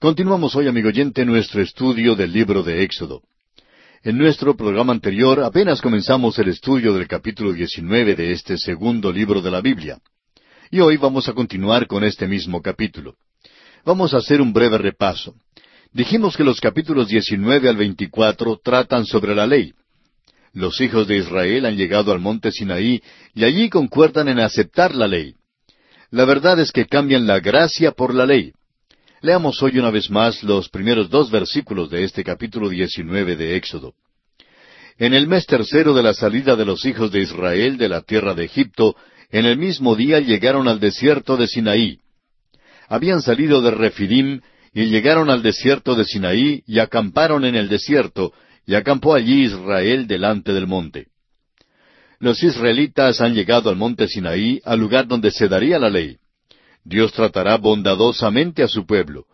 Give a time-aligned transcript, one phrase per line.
[0.00, 3.20] Continuamos hoy, amigo oyente, nuestro estudio del libro de Éxodo.
[4.02, 9.42] En nuestro programa anterior apenas comenzamos el estudio del capítulo 19 de este segundo libro
[9.42, 9.98] de la Biblia.
[10.70, 13.16] Y hoy vamos a continuar con este mismo capítulo.
[13.84, 15.34] Vamos a hacer un breve repaso.
[15.92, 19.74] Dijimos que los capítulos 19 al 24 tratan sobre la ley.
[20.54, 23.02] Los hijos de Israel han llegado al monte Sinaí
[23.34, 25.34] y allí concuerdan en aceptar la ley.
[26.10, 28.54] La verdad es que cambian la gracia por la ley.
[29.22, 33.92] Leamos hoy una vez más los primeros dos versículos de este capítulo 19 de Éxodo.
[34.96, 38.32] En el mes tercero de la salida de los hijos de Israel de la tierra
[38.32, 38.96] de Egipto,
[39.30, 41.98] en el mismo día llegaron al desierto de Sinaí.
[42.88, 44.40] Habían salido de Refidim
[44.72, 48.32] y llegaron al desierto de Sinaí y acamparon en el desierto,
[48.66, 51.08] y acampó allí Israel delante del monte.
[52.20, 56.16] Los israelitas han llegado al monte Sinaí, al lugar donde se daría la ley.
[56.84, 59.26] Dios tratará bondadosamente a su pueblo.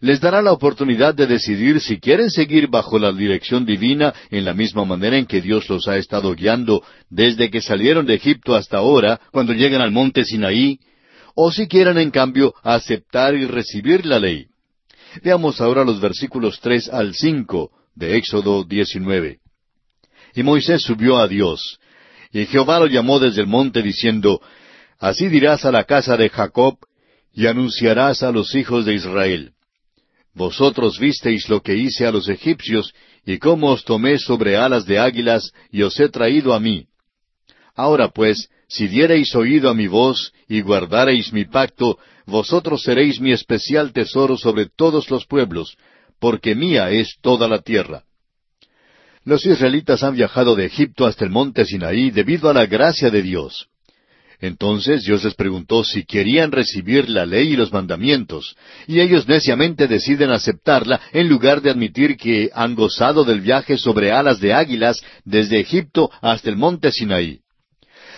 [0.00, 4.54] Les dará la oportunidad de decidir si quieren seguir bajo la dirección divina en la
[4.54, 8.78] misma manera en que Dios los ha estado guiando desde que salieron de Egipto hasta
[8.78, 10.78] ahora, cuando llegan al monte Sinaí,
[11.34, 14.46] o si quieren en cambio aceptar y recibir la ley.
[15.22, 19.38] Veamos ahora los versículos tres al cinco de Éxodo 19.
[20.34, 21.78] Y Moisés subió a Dios,
[22.32, 24.40] y Jehová lo llamó desde el monte diciendo,
[24.98, 26.78] Así dirás a la casa de Jacob,
[27.38, 29.52] y anunciarás a los hijos de Israel.
[30.34, 32.92] Vosotros visteis lo que hice a los egipcios,
[33.24, 36.86] y cómo os tomé sobre alas de águilas, y os he traído a mí.
[37.76, 43.30] Ahora pues, si diereis oído a mi voz, y guardareis mi pacto, vosotros seréis mi
[43.30, 45.76] especial tesoro sobre todos los pueblos,
[46.18, 48.02] porque mía es toda la tierra.
[49.22, 53.22] Los israelitas han viajado de Egipto hasta el monte Sinaí debido a la gracia de
[53.22, 53.68] Dios.
[54.40, 59.88] Entonces Dios les preguntó si querían recibir la ley y los mandamientos, y ellos neciamente
[59.88, 65.02] deciden aceptarla en lugar de admitir que han gozado del viaje sobre alas de águilas
[65.24, 67.40] desde Egipto hasta el monte Sinaí.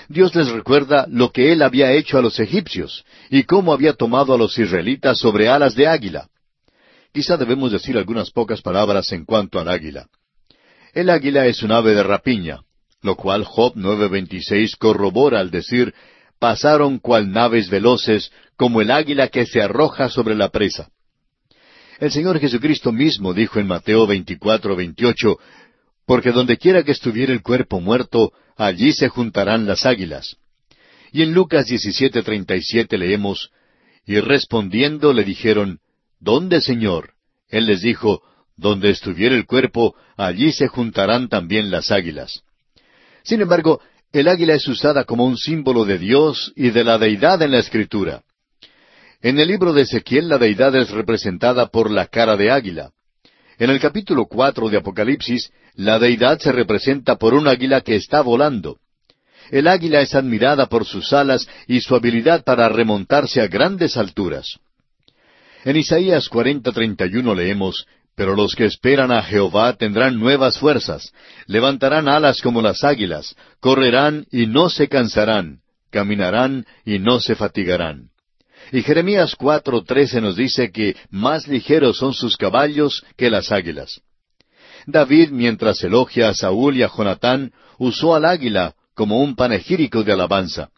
[0.09, 4.35] Dios les recuerda lo que Él había hecho a los egipcios y cómo había tomado
[4.35, 6.29] a los israelitas sobre alas de águila.
[7.13, 10.07] Quizá debemos decir algunas pocas palabras en cuanto al águila.
[10.93, 12.61] El águila es un ave de rapiña,
[13.03, 15.95] lo cual Job 9:26 corrobora al decir,
[16.39, 20.91] pasaron cual naves veloces, como el águila que se arroja sobre la presa.
[21.99, 25.39] El Señor Jesucristo mismo dijo en Mateo 24:28,
[26.07, 30.37] porque donde quiera que estuviera el cuerpo muerto, allí se juntarán las águilas.
[31.13, 33.51] Y en Lucas 17:37 leemos,
[34.07, 35.81] y respondiendo le dijeron,
[36.19, 37.15] ¿Dónde, Señor?
[37.49, 38.23] Él les dijo,
[38.57, 42.43] Donde estuviera el cuerpo, allí se juntarán también las águilas.
[43.23, 43.81] Sin embargo,
[44.13, 47.59] el águila es usada como un símbolo de Dios y de la deidad en la
[47.59, 48.23] Escritura.
[49.23, 52.91] En el libro de Ezequiel la deidad es representada por la cara de águila.
[53.59, 58.23] En el capítulo cuatro de Apocalipsis, la deidad se representa por un águila que está
[58.23, 58.79] volando.
[59.51, 64.59] El águila es admirada por sus alas y su habilidad para remontarse a grandes alturas.
[65.65, 67.87] En Isaías 40:31 leemos,
[68.21, 71.11] pero los que esperan a Jehová tendrán nuevas fuerzas,
[71.47, 75.61] levantarán alas como las águilas, correrán y no se cansarán,
[75.91, 78.11] caminarán y no se fatigarán.
[78.73, 84.03] Y Jeremías 4:13 nos dice que más ligeros son sus caballos que las águilas.
[84.87, 90.13] David, mientras elogia a Saúl y a Jonatán, usó al águila como un panegírico de
[90.13, 90.69] alabanza.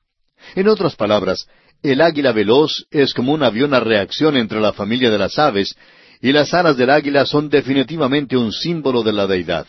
[0.54, 1.48] En otras palabras,
[1.82, 5.74] el águila veloz es como un avión a reacción entre la familia de las aves,
[6.22, 9.66] y las alas del águila son definitivamente un símbolo de la deidad.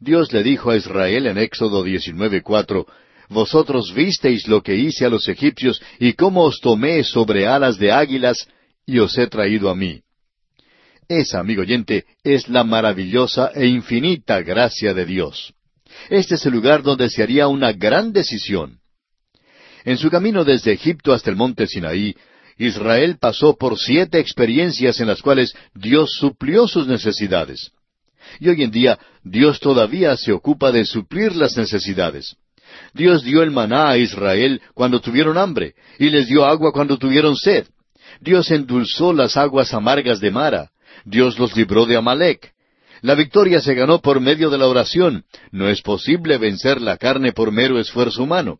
[0.00, 2.86] Dios le dijo a Israel en Éxodo 19:4,
[3.28, 7.92] Vosotros visteis lo que hice a los egipcios y cómo os tomé sobre alas de
[7.92, 8.48] águilas
[8.86, 10.00] y os he traído a mí.
[11.06, 15.52] Esa, amigo oyente, es la maravillosa e infinita gracia de Dios.
[16.08, 18.78] Este es el lugar donde se haría una gran decisión.
[19.84, 22.14] En su camino desde Egipto hasta el monte Sinaí,
[22.58, 27.70] Israel pasó por siete experiencias en las cuales Dios suplió sus necesidades.
[28.40, 32.36] Y hoy en día Dios todavía se ocupa de suplir las necesidades.
[32.92, 37.36] Dios dio el maná a Israel cuando tuvieron hambre, y les dio agua cuando tuvieron
[37.36, 37.66] sed.
[38.20, 40.70] Dios endulzó las aguas amargas de Mara.
[41.04, 42.52] Dios los libró de Amalek.
[43.00, 45.24] La victoria se ganó por medio de la oración.
[45.52, 48.58] No es posible vencer la carne por mero esfuerzo humano.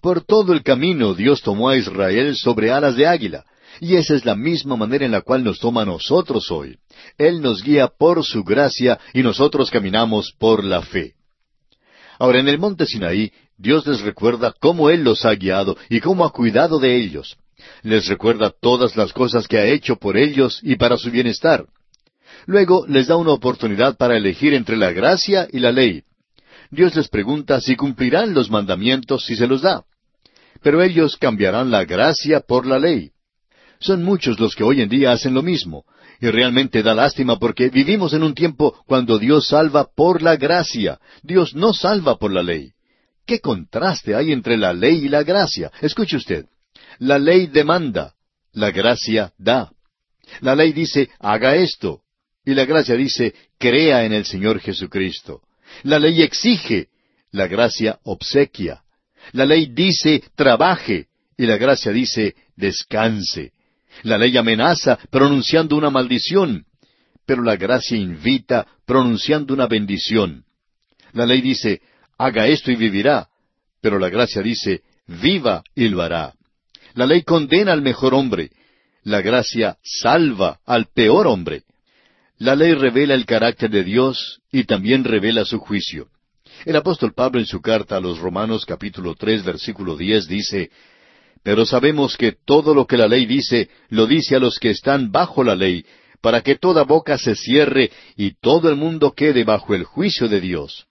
[0.00, 3.44] Por todo el camino Dios tomó a Israel sobre alas de águila,
[3.80, 6.78] y esa es la misma manera en la cual nos toma a nosotros hoy.
[7.18, 11.14] Él nos guía por su gracia y nosotros caminamos por la fe.
[12.18, 16.24] Ahora, en el monte Sinaí, Dios les recuerda cómo Él los ha guiado y cómo
[16.24, 17.36] ha cuidado de ellos.
[17.82, 21.66] Les recuerda todas las cosas que ha hecho por ellos y para su bienestar.
[22.46, 26.02] Luego les da una oportunidad para elegir entre la gracia y la ley.
[26.72, 29.84] Dios les pregunta si cumplirán los mandamientos si se los da.
[30.62, 33.10] Pero ellos cambiarán la gracia por la ley.
[33.78, 35.84] Son muchos los que hoy en día hacen lo mismo,
[36.18, 40.98] y realmente da lástima porque vivimos en un tiempo cuando Dios salva por la gracia.
[41.22, 42.70] Dios no salva por la ley.
[43.26, 45.70] ¿Qué contraste hay entre la ley y la gracia?
[45.82, 46.46] Escuche usted.
[46.98, 48.14] La ley demanda,
[48.52, 49.70] la gracia da.
[50.40, 52.00] La ley dice, haga esto,
[52.46, 55.42] y la gracia dice, crea en el Señor Jesucristo.
[55.82, 56.88] La ley exige,
[57.30, 58.82] la gracia obsequia.
[59.32, 63.52] La ley dice, trabaje, y la gracia dice, descanse.
[64.02, 66.66] La ley amenaza, pronunciando una maldición,
[67.26, 70.44] pero la gracia invita, pronunciando una bendición.
[71.12, 71.82] La ley dice,
[72.18, 73.28] haga esto y vivirá,
[73.80, 76.32] pero la gracia dice, viva y lo hará.
[76.94, 78.50] La ley condena al mejor hombre,
[79.04, 81.64] la gracia salva al peor hombre.
[82.42, 86.08] La ley revela el carácter de Dios y también revela su juicio.
[86.64, 90.72] El apóstol Pablo en su carta a los Romanos capítulo tres versículo diez dice,
[91.44, 95.12] Pero sabemos que todo lo que la ley dice, lo dice a los que están
[95.12, 95.86] bajo la ley,
[96.20, 100.40] para que toda boca se cierre y todo el mundo quede bajo el juicio de
[100.40, 100.86] Dios.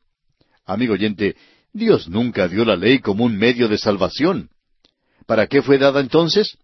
[0.66, 1.36] Amigo oyente,
[1.74, 4.52] Dios nunca dio la ley como un medio de salvación.
[5.26, 6.58] ¿Para qué fue dada entonces?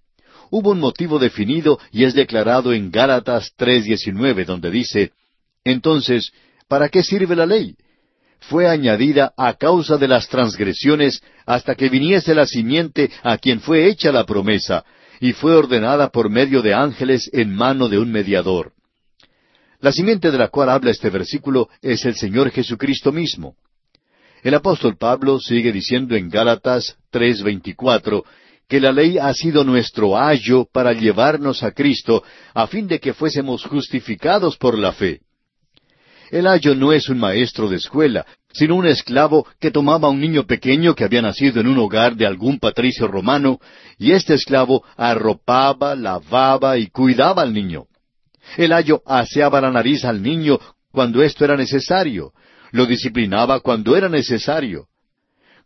[0.50, 5.12] Hubo un motivo definido y es declarado en Gálatas 3:19, donde dice,
[5.64, 6.32] Entonces,
[6.68, 7.76] ¿para qué sirve la ley?
[8.40, 13.88] Fue añadida a causa de las transgresiones hasta que viniese la simiente a quien fue
[13.88, 14.86] hecha la promesa,
[15.20, 18.74] y fue ordenada por medio de ángeles en mano de un mediador.
[19.80, 23.56] La simiente de la cual habla este versículo es el Señor Jesucristo mismo.
[24.44, 28.24] El apóstol Pablo sigue diciendo en Gálatas 3:24,
[28.68, 32.24] que la ley ha sido nuestro ayo para llevarnos a Cristo,
[32.54, 35.22] a fin de que fuésemos justificados por la fe.
[36.30, 40.20] El ayo no es un maestro de escuela, sino un esclavo que tomaba a un
[40.20, 43.60] niño pequeño que había nacido en un hogar de algún patricio romano,
[43.98, 47.86] y este esclavo arropaba, lavaba y cuidaba al niño.
[48.58, 50.60] El ayo aseaba la nariz al niño
[50.92, 52.34] cuando esto era necesario,
[52.72, 54.88] lo disciplinaba cuando era necesario,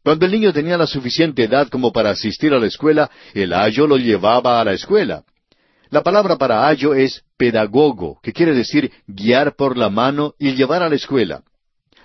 [0.04, 3.86] cuando el niño tenía la suficiente edad como para asistir a la escuela, el ayo
[3.88, 5.24] lo llevaba a la escuela.
[5.90, 10.82] La palabra para ayo es pedagogo, que quiere decir guiar por la mano y llevar
[10.82, 11.44] a la escuela.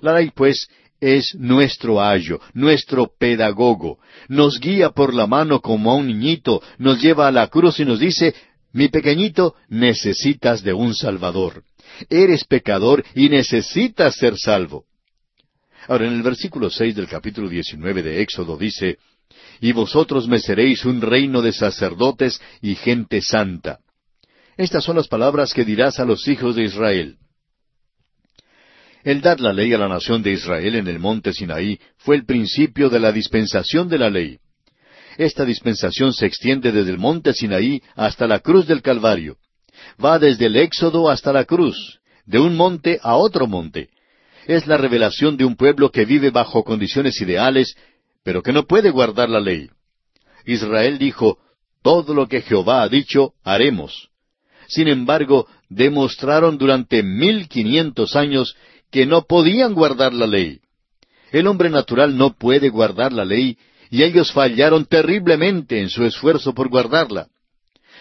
[0.01, 0.69] La ley, pues,
[1.01, 3.99] es nuestro ayo, nuestro pedagogo.
[4.29, 7.85] Nos guía por la mano como a un niñito, nos lleva a la cruz y
[7.85, 8.35] nos dice,
[8.73, 11.63] mi pequeñito, necesitas de un Salvador.
[12.11, 14.85] Eres pecador y necesitas ser salvo.
[15.89, 18.99] Ahora, en el versículo seis del capítulo diecinueve de Éxodo dice,
[19.61, 23.79] Y vosotros me seréis un reino de sacerdotes y gente santa.
[24.57, 27.17] Estas son las palabras que dirás a los hijos de Israel.
[29.05, 32.25] El dar la ley a la nación de Israel en el monte Sinaí fue el
[32.25, 34.39] principio de la dispensación de la ley.
[35.17, 39.37] Esta dispensación se extiende desde el monte Sinaí hasta la cruz del Calvario.
[40.05, 43.91] Va desde el Éxodo hasta la cruz, de un monte a otro monte
[44.47, 47.77] es la revelación de un pueblo que vive bajo condiciones ideales,
[48.23, 49.71] pero que no puede guardar la ley.
[50.45, 51.39] Israel dijo,
[51.83, 54.11] todo lo que Jehová ha dicho, haremos.
[54.69, 58.57] Sin embargo, demostraron durante mil quinientos años
[58.91, 60.61] que no podían guardar la ley.
[61.33, 63.59] El hombre natural no puede guardar la ley,
[63.91, 67.29] y ellos fallaron terriblemente en su esfuerzo por guardarla.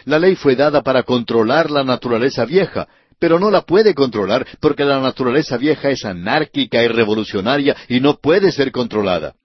[0.06, 2.88] La ley fue dada para controlar la naturaleza vieja,
[3.20, 8.18] pero no la puede controlar porque la naturaleza vieja es anárquica y revolucionaria y no
[8.18, 9.36] puede ser controlada.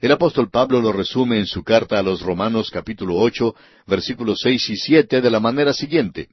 [0.00, 3.54] El apóstol Pablo lo resume en su carta a los Romanos capítulo ocho,
[3.86, 6.28] versículos seis y siete de la manera siguiente.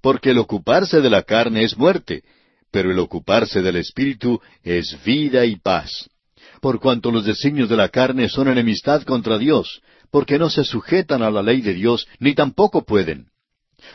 [0.00, 2.22] Porque el ocuparse de la carne es muerte,
[2.70, 6.08] pero el ocuparse del Espíritu es vida y paz.
[6.60, 11.22] Por cuanto los designios de la carne son enemistad contra Dios, porque no se sujetan
[11.22, 13.26] a la ley de Dios, ni tampoco pueden.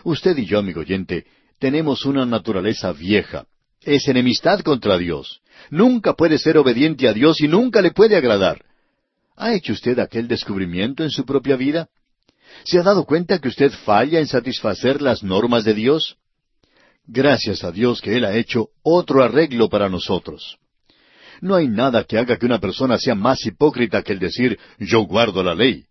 [0.04, 1.26] Usted y yo, amigo oyente,
[1.64, 3.46] tenemos una naturaleza vieja.
[3.80, 5.40] Es enemistad contra Dios.
[5.70, 8.66] Nunca puede ser obediente a Dios y nunca le puede agradar.
[9.38, 11.88] ¿Ha hecho usted aquel descubrimiento en su propia vida?
[12.66, 16.18] ¿Se ha dado cuenta que usted falla en satisfacer las normas de Dios?
[17.08, 20.58] Gracias a Dios que Él ha hecho otro arreglo para nosotros.
[21.40, 25.04] No hay nada que haga que una persona sea más hipócrita que el decir yo
[25.04, 25.86] guardo la ley.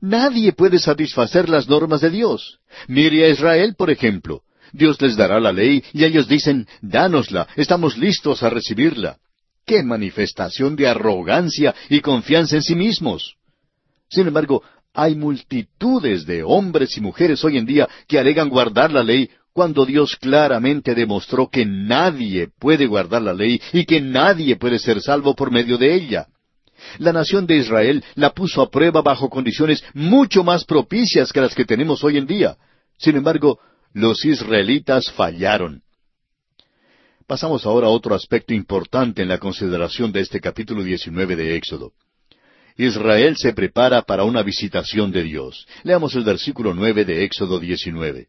[0.00, 2.60] Nadie puede satisfacer las normas de Dios.
[2.86, 4.44] Mire a Israel, por ejemplo.
[4.76, 9.16] Dios les dará la ley y ellos dicen, dánosla, estamos listos a recibirla.
[9.64, 13.34] ¡Qué manifestación de arrogancia y confianza en sí mismos!
[14.08, 14.62] Sin embargo,
[14.98, 19.84] Hay multitudes de hombres y mujeres hoy en día que alegan guardar la ley cuando
[19.84, 25.34] Dios claramente demostró que nadie puede guardar la ley y que nadie puede ser salvo
[25.34, 26.28] por medio de ella.
[26.98, 31.54] La nación de Israel la puso a prueba bajo condiciones mucho más propicias que las
[31.54, 32.56] que tenemos hoy en día.
[32.96, 33.58] Sin embargo,
[33.96, 35.80] los israelitas fallaron.
[37.26, 41.92] Pasamos ahora a otro aspecto importante en la consideración de este capítulo 19 de Éxodo.
[42.76, 45.66] Israel se prepara para una visitación de Dios.
[45.82, 48.26] Leamos el versículo nueve de Éxodo 19.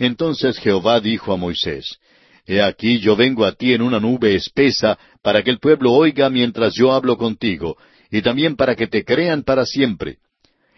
[0.00, 1.96] Entonces Jehová dijo a Moisés,
[2.44, 6.28] He aquí yo vengo a ti en una nube espesa, para que el pueblo oiga
[6.28, 7.78] mientras yo hablo contigo,
[8.10, 10.18] y también para que te crean para siempre.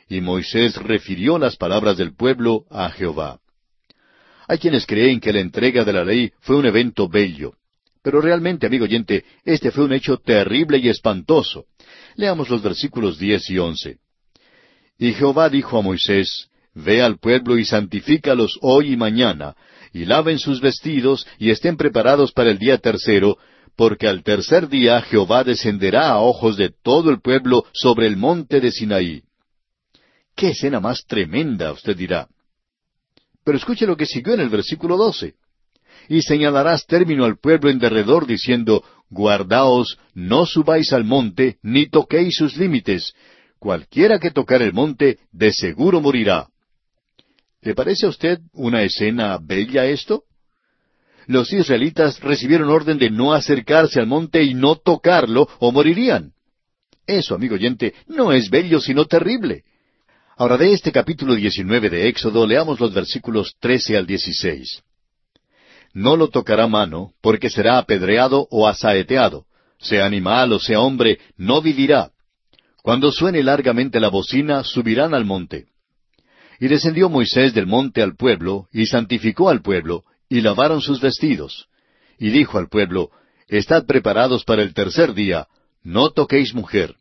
[0.08, 3.40] Y Moisés refirió las palabras del pueblo a Jehová.
[4.48, 7.54] Hay quienes creen que la entrega de la ley fue un evento bello.
[8.02, 11.64] Pero realmente, amigo oyente, este fue un hecho terrible y espantoso.
[12.14, 13.98] Leamos los versículos diez y once.
[14.98, 19.56] Y Jehová dijo a Moisés, Ve al pueblo y santifícalos hoy y mañana,
[19.92, 23.38] y laven sus vestidos, y estén preparados para el día tercero,
[23.76, 28.60] porque al tercer día Jehová descenderá a ojos de todo el pueblo sobre el monte
[28.60, 29.22] de Sinaí.
[30.34, 31.72] ¡Qué escena más tremenda!
[31.72, 32.28] usted dirá.
[33.46, 35.34] Pero escuche lo que siguió en el versículo doce.
[36.08, 42.34] Y señalarás término al pueblo en derredor, diciendo, Guardaos, no subáis al monte, ni toquéis
[42.34, 43.14] sus límites.
[43.60, 46.48] Cualquiera que tocar el monte, de seguro morirá.
[47.62, 50.24] ¿Le parece a usted una escena bella esto?
[51.28, 56.32] Los israelitas recibieron orden de no acercarse al monte y no tocarlo, o morirían.
[57.06, 59.62] Eso, amigo oyente, no es bello, sino terrible.
[60.38, 64.82] Ahora de este capítulo 19 de Éxodo leamos los versículos 13 al 16.
[65.94, 69.46] No lo tocará mano, porque será apedreado o asaeteado.
[69.78, 72.10] Sea animal o sea hombre, no vivirá.
[72.82, 75.68] Cuando suene largamente la bocina, subirán al monte.
[76.60, 81.68] Y descendió Moisés del monte al pueblo, y santificó al pueblo, y lavaron sus vestidos.
[82.18, 83.10] Y dijo al pueblo,
[83.48, 85.46] Estad preparados para el tercer día,
[85.82, 86.94] no toquéis mujer.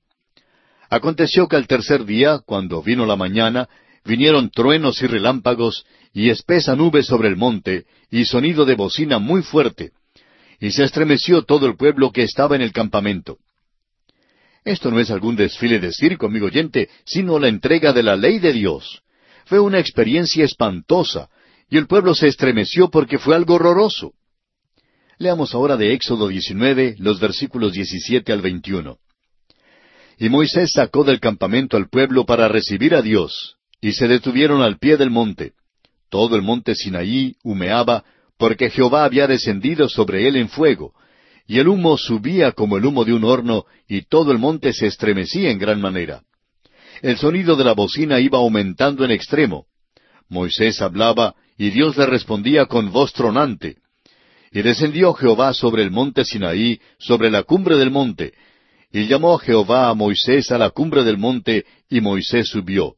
[0.95, 3.67] Aconteció que al tercer día, cuando vino la mañana,
[4.05, 9.41] vinieron truenos y relámpagos, y espesa nube sobre el monte, y sonido de bocina muy
[9.41, 9.91] fuerte,
[10.57, 13.39] y se estremeció todo el pueblo que estaba en el campamento.
[14.63, 18.39] Esto no es algún desfile de circo, amigo oyente, sino la entrega de la ley
[18.39, 19.01] de Dios.
[19.47, 21.27] Fue una experiencia espantosa,
[21.69, 24.13] y el pueblo se estremeció porque fue algo horroroso.
[25.17, 28.97] Leamos ahora de Éxodo 19, los versículos 17 al 21.
[30.17, 34.77] Y Moisés sacó del campamento al pueblo para recibir a Dios, y se detuvieron al
[34.77, 35.53] pie del monte.
[36.09, 38.05] Todo el monte Sinaí humeaba,
[38.37, 40.93] porque Jehová había descendido sobre él en fuego,
[41.47, 44.87] y el humo subía como el humo de un horno, y todo el monte se
[44.87, 46.23] estremecía en gran manera.
[47.01, 49.65] El sonido de la bocina iba aumentando en extremo.
[50.29, 53.77] Moisés hablaba, y Dios le respondía con voz tronante.
[54.51, 58.33] Y descendió Jehová sobre el monte Sinaí, sobre la cumbre del monte,
[58.95, 62.95] y llamó Jehová a Moisés a la cumbre del monte, y Moisés subió.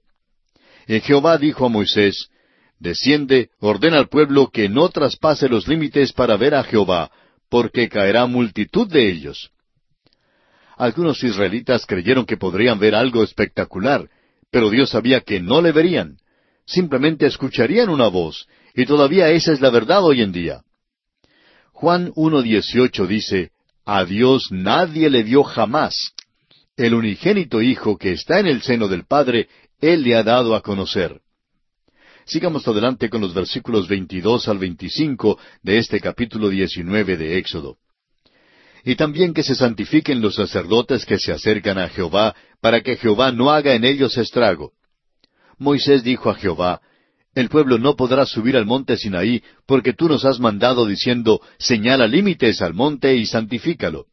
[0.87, 2.29] Y Jehová dijo a Moisés,
[2.77, 7.09] Desciende, ordena al pueblo que no traspase los límites para ver a Jehová,
[7.49, 9.49] porque caerá multitud de ellos.
[10.77, 14.07] Algunos israelitas creyeron que podrían ver algo espectacular,
[14.51, 16.17] pero Dios sabía que no le verían.
[16.67, 20.61] Simplemente escucharían una voz, y todavía esa es la verdad hoy en día.
[21.71, 23.49] Juan 1.18 dice,
[23.87, 26.11] a Dios nadie le dio jamás.
[26.75, 29.47] El unigénito Hijo que está en el seno del Padre,
[29.79, 31.21] Él le ha dado a conocer.
[32.25, 37.77] Sigamos adelante con los versículos 22 al 25 de este capítulo 19 de Éxodo.
[38.83, 43.31] Y también que se santifiquen los sacerdotes que se acercan a Jehová, para que Jehová
[43.31, 44.73] no haga en ellos estrago.
[45.57, 46.81] Moisés dijo a Jehová,
[47.37, 52.07] el pueblo no podrá subir al monte Sinaí, porque tú nos has mandado diciendo, señala
[52.07, 54.05] límites al monte y santifícalo.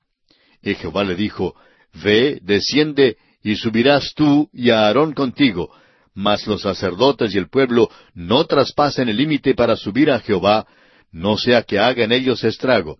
[0.63, 1.55] Y Jehová le dijo,
[2.03, 5.71] Ve, desciende, y subirás tú y a Aarón contigo,
[6.15, 10.67] mas los sacerdotes y el pueblo no traspasen el límite para subir a Jehová,
[11.13, 12.99] no sea que hagan ellos estrago.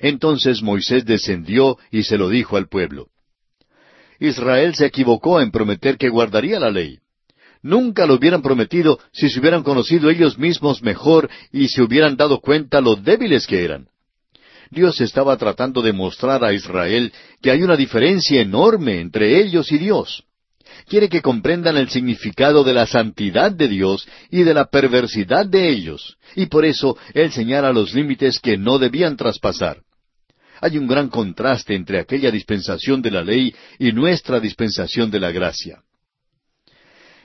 [0.00, 3.08] Entonces Moisés descendió y se lo dijo al pueblo.
[4.20, 6.98] Israel se equivocó en prometer que guardaría la ley.
[7.62, 12.40] Nunca lo hubieran prometido si se hubieran conocido ellos mismos mejor y se hubieran dado
[12.40, 13.86] cuenta lo débiles que eran.
[14.70, 19.78] Dios estaba tratando de mostrar a Israel que hay una diferencia enorme entre ellos y
[19.78, 20.24] Dios.
[20.88, 25.68] Quiere que comprendan el significado de la santidad de Dios y de la perversidad de
[25.68, 29.82] ellos, y por eso Él señala los límites que no debían traspasar.
[30.60, 35.30] Hay un gran contraste entre aquella dispensación de la ley y nuestra dispensación de la
[35.32, 35.82] gracia.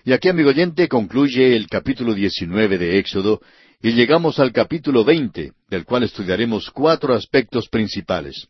[0.07, 3.41] Y aquí, amigo oyente, concluye el capítulo 19 de Éxodo
[3.81, 8.47] y llegamos al capítulo 20, del cual estudiaremos cuatro aspectos principales.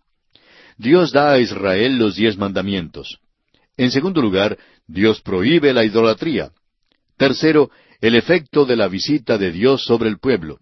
[0.77, 3.17] Dios da a Israel los diez mandamientos.
[3.75, 6.51] En segundo lugar, Dios prohíbe la idolatría.
[7.17, 7.71] Tercero,
[8.01, 10.59] el efecto de la visita de Dios sobre el pueblo.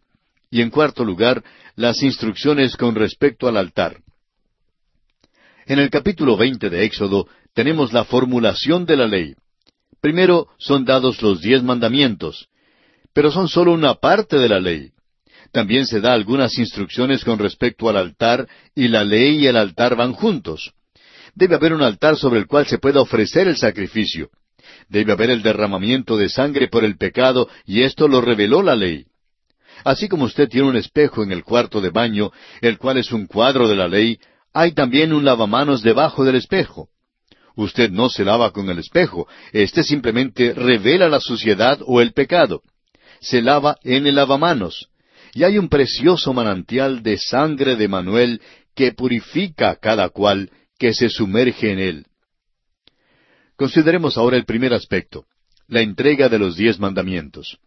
[0.50, 1.44] Y en cuarto lugar,
[1.76, 3.98] las instrucciones con respecto al altar.
[5.66, 9.36] En el capítulo veinte de Éxodo tenemos la formulación de la ley.
[10.06, 12.48] Primero son dados los diez mandamientos,
[13.12, 14.92] pero son sólo una parte de la ley.
[15.52, 19.96] También se da algunas instrucciones con respecto al altar, y la ley y el altar
[19.96, 20.74] van juntos.
[21.34, 24.30] Debe haber un altar sobre el cual se pueda ofrecer el sacrificio.
[24.90, 29.08] Debe haber el derramamiento de sangre por el pecado, y esto lo reveló la ley.
[29.84, 32.32] Así como usted tiene un espejo en el cuarto de baño,
[32.62, 34.20] el cual es un cuadro de la ley,
[34.54, 36.90] hay también un lavamanos debajo del espejo.
[37.56, 42.62] Usted no se lava con el espejo, éste simplemente revela la suciedad o el pecado.
[43.22, 44.90] Se lava en el lavamanos.
[45.34, 48.42] Y hay un precioso manantial de sangre de Manuel
[48.76, 52.06] que purifica a cada cual que se sumerge en él.
[53.56, 55.26] Consideremos ahora el primer aspecto,
[55.68, 57.58] la entrega de los diez mandamientos.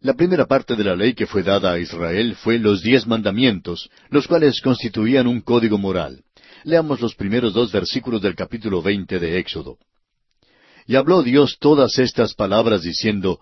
[0.00, 3.90] La primera parte de la ley que fue dada a Israel fue los diez mandamientos,
[4.08, 6.22] los cuales constituían un código moral.
[6.64, 9.78] Leamos los primeros dos versículos del capítulo veinte de Éxodo.
[10.86, 13.40] Y habló Dios todas estas palabras diciendo,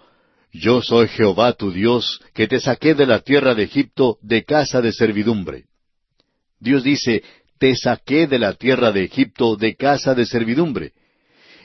[0.53, 4.81] Yo soy Jehová tu Dios, que te saqué de la tierra de Egipto de casa
[4.81, 5.65] de servidumbre.
[6.61, 7.23] Dios dice,
[7.59, 10.93] Te saqué de la tierra de Egipto de casa de servidumbre.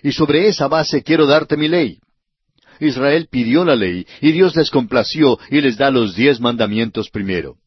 [0.01, 1.99] Y sobre esa base quiero darte mi ley.
[2.79, 7.57] Israel pidió la ley y Dios les complació y les da los diez mandamientos primero.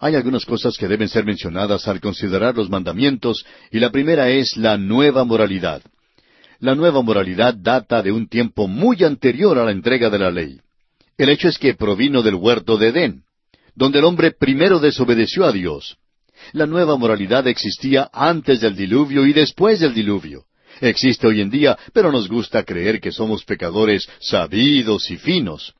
[0.00, 4.56] Hay algunas cosas que deben ser mencionadas al considerar los mandamientos y la primera es
[4.56, 5.82] la nueva moralidad.
[6.60, 10.60] La nueva moralidad data de un tiempo muy anterior a la entrega de la ley.
[11.16, 13.22] El hecho es que provino del huerto de Edén,
[13.74, 15.96] donde el hombre primero desobedeció a Dios.
[16.52, 20.44] La nueva moralidad existía antes del diluvio y después del diluvio
[20.80, 25.74] existe hoy en día, pero nos gusta creer que somos pecadores sabidos y finos.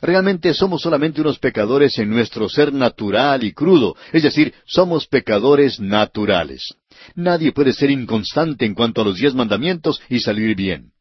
[0.00, 5.80] Realmente somos solamente unos pecadores en nuestro ser natural y crudo, es decir, somos pecadores
[5.80, 6.74] naturales.
[7.14, 10.92] Nadie puede ser inconstante en cuanto a los diez mandamientos y salir bien.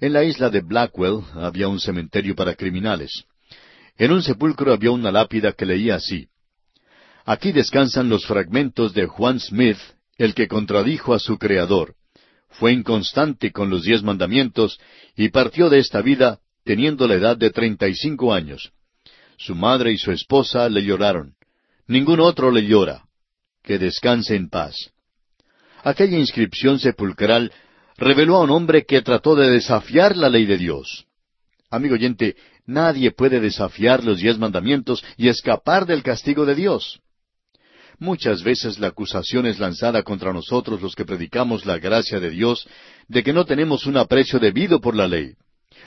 [0.00, 3.24] En la isla de Blackwell había un cementerio para criminales.
[3.96, 6.28] En un sepulcro había una lápida que leía así.
[7.24, 9.78] Aquí descansan los fragmentos de Juan Smith,
[10.18, 11.94] el que contradijo a su Creador
[12.52, 14.78] fue inconstante con los diez mandamientos
[15.16, 18.72] y partió de esta vida teniendo la edad de treinta y cinco años.
[19.36, 21.34] Su madre y su esposa le lloraron.
[21.86, 23.04] Ningún otro le llora.
[23.62, 24.92] Que descanse en paz.
[25.84, 27.52] Aquella inscripción sepulcral
[27.96, 31.06] reveló a un hombre que trató de desafiar la ley de Dios.
[31.70, 37.00] Amigo oyente, nadie puede desafiar los diez mandamientos y escapar del castigo de Dios.
[37.98, 42.66] Muchas veces la acusación es lanzada contra nosotros los que predicamos la gracia de Dios
[43.08, 45.34] de que no tenemos un aprecio debido por la ley.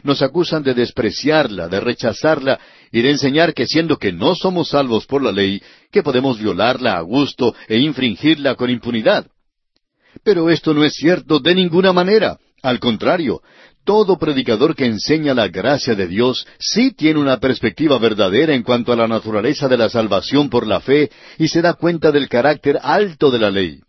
[0.04, 2.60] Nos acusan de despreciarla, de rechazarla
[2.92, 6.98] y de enseñar que siendo que no somos salvos por la ley, que podemos violarla
[6.98, 9.28] a gusto e infringirla con impunidad.
[10.24, 12.38] Pero esto no es cierto de ninguna manera.
[12.62, 13.42] Al contrario,
[13.86, 18.92] todo predicador que enseña la gracia de Dios sí tiene una perspectiva verdadera en cuanto
[18.92, 22.80] a la naturaleza de la salvación por la fe y se da cuenta del carácter
[22.82, 23.80] alto de la ley.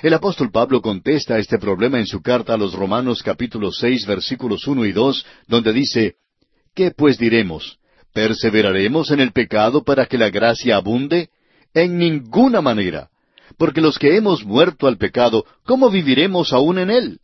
[0.00, 4.68] El apóstol Pablo contesta este problema en su carta a los Romanos capítulo seis versículos
[4.68, 6.14] uno y dos, donde dice
[6.72, 7.78] ¿Qué pues diremos?
[8.14, 11.30] ¿Perseveraremos en el pecado para que la gracia abunde?
[11.74, 13.08] En ninguna manera.
[13.56, 17.18] Porque los que hemos muerto al pecado, ¿cómo viviremos aún en él?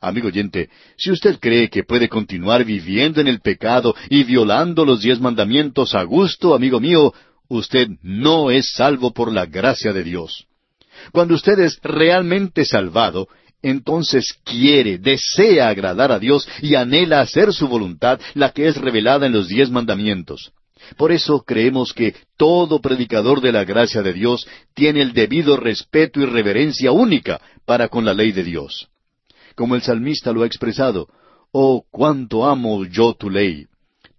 [0.00, 5.02] Amigo oyente, si usted cree que puede continuar viviendo en el pecado y violando los
[5.02, 7.12] diez mandamientos a gusto, amigo mío,
[7.48, 10.46] usted no es salvo por la gracia de Dios.
[11.10, 13.28] Cuando usted es realmente salvado,
[13.62, 19.26] entonces quiere, desea agradar a Dios y anhela hacer su voluntad, la que es revelada
[19.26, 20.52] en los diez mandamientos.
[20.96, 26.20] Por eso creemos que todo predicador de la gracia de Dios tiene el debido respeto
[26.20, 28.88] y reverencia única para con la ley de Dios
[29.54, 31.08] como el salmista lo ha expresado,
[31.54, 33.66] Oh, cuánto amo yo tu ley.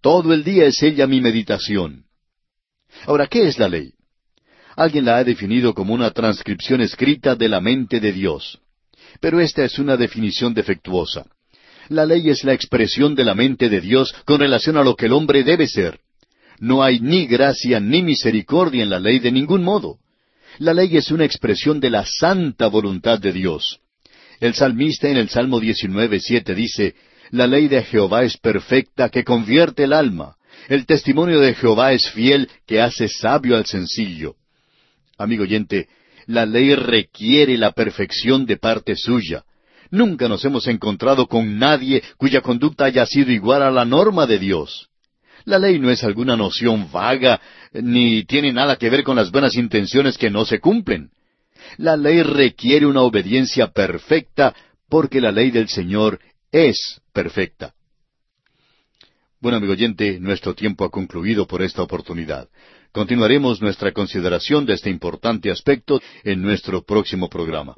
[0.02, 2.06] Todo el día es ella mi meditación.
[3.08, 3.94] Ahora, ¿qué es la ley?
[4.76, 8.60] Alguien la ha definido como una transcripción escrita de la mente de Dios.
[9.20, 11.26] Pero esta es una definición defectuosa.
[11.90, 15.08] La ley es la expresión de la mente de Dios con relación a lo que
[15.08, 16.00] el hombre debe ser.
[16.60, 20.00] No hay ni gracia ni misericordia en la ley de ningún modo.
[20.60, 23.80] La ley es una expresión de la santa voluntad de Dios
[24.40, 26.96] El salmista en el Salmo 19, siete dice,
[27.32, 30.36] La ley de Jehová es perfecta que convierte el alma.
[30.70, 34.36] El testimonio de Jehová es fiel que hace sabio al sencillo.
[35.18, 35.88] Amigo oyente,
[36.26, 39.44] la ley requiere la perfección de parte suya.
[39.92, 44.40] Nunca nos hemos encontrado con nadie cuya conducta haya sido igual a la norma de
[44.40, 44.90] Dios.
[45.46, 47.40] La ley no es alguna noción vaga,
[47.74, 51.10] ni tiene nada que ver con las buenas intenciones que no se cumplen.
[51.78, 54.56] La ley requiere una obediencia perfecta
[54.90, 56.20] porque la ley del Señor
[56.52, 57.74] es perfecta.
[59.40, 62.48] Bueno, amigo oyente, nuestro tiempo ha concluido por esta oportunidad.
[62.94, 67.76] Continuaremos nuestra consideración de este importante aspecto en nuestro próximo programa.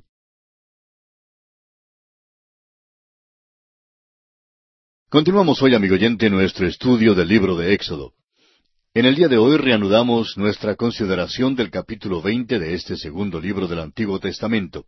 [5.08, 8.12] Continuamos hoy, amigo oyente, nuestro estudio del libro de Éxodo.
[8.94, 13.70] En el día de hoy reanudamos nuestra consideración del capítulo 20 de este segundo libro
[13.70, 14.86] del Antiguo Testamento.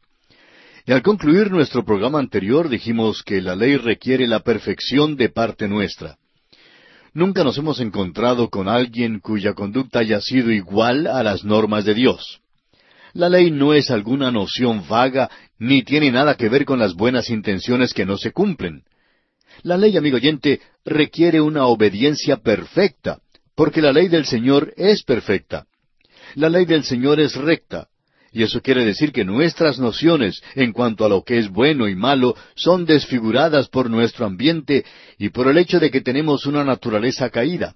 [0.85, 5.69] Y al concluir nuestro programa anterior dijimos que la ley requiere la perfección de parte
[5.69, 6.17] nuestra.
[7.17, 11.95] Nunca nos hemos encontrado con alguien cuya conducta haya sido igual a las normas de
[11.95, 12.41] Dios.
[13.13, 15.27] La ley no es alguna noción vaga
[15.57, 18.83] ni tiene nada que ver con las buenas intenciones que no se cumplen.
[19.63, 23.17] La ley, amigo oyente, requiere una obediencia perfecta,
[23.55, 25.65] porque la ley del Señor es perfecta.
[26.35, 27.87] La ley del Señor es recta,
[28.31, 31.95] y eso quiere decir que nuestras nociones en cuanto a lo que es bueno y
[31.95, 34.85] malo son desfiguradas por nuestro ambiente
[35.17, 37.75] y por el hecho de que tenemos una naturaleza caída.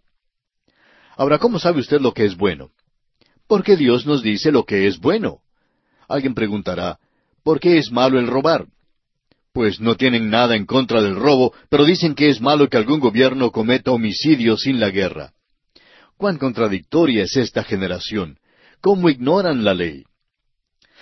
[1.15, 2.69] Ahora, ¿cómo sabe usted lo que es bueno?
[3.47, 5.39] Porque Dios nos dice lo que es bueno.
[6.07, 6.99] Alguien preguntará,
[7.43, 8.65] ¿por qué es malo el robar?
[9.53, 12.99] Pues no tienen nada en contra del robo, pero dicen que es malo que algún
[12.99, 15.33] gobierno cometa homicidio sin la guerra.
[16.17, 18.37] Cuán contradictoria es esta generación.
[18.79, 20.05] ¿Cómo ignoran la ley?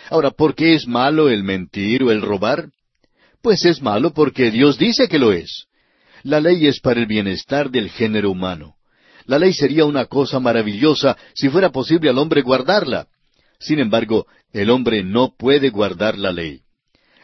[0.09, 2.69] Ahora, ¿por qué es malo el mentir o el robar?
[3.41, 5.65] Pues es malo porque Dios dice que lo es.
[6.23, 8.75] La ley es para el bienestar del género humano.
[9.25, 13.07] La ley sería una cosa maravillosa si fuera posible al hombre guardarla.
[13.59, 16.63] Sin embargo, el hombre no puede guardar la ley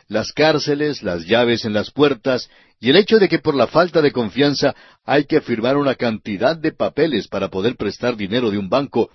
[0.07, 4.01] las cárceles, las llaves en las puertas y el hecho de que por la falta
[4.01, 8.69] de confianza hay que firmar una cantidad de papeles para poder prestar dinero de un
[8.69, 9.09] banco,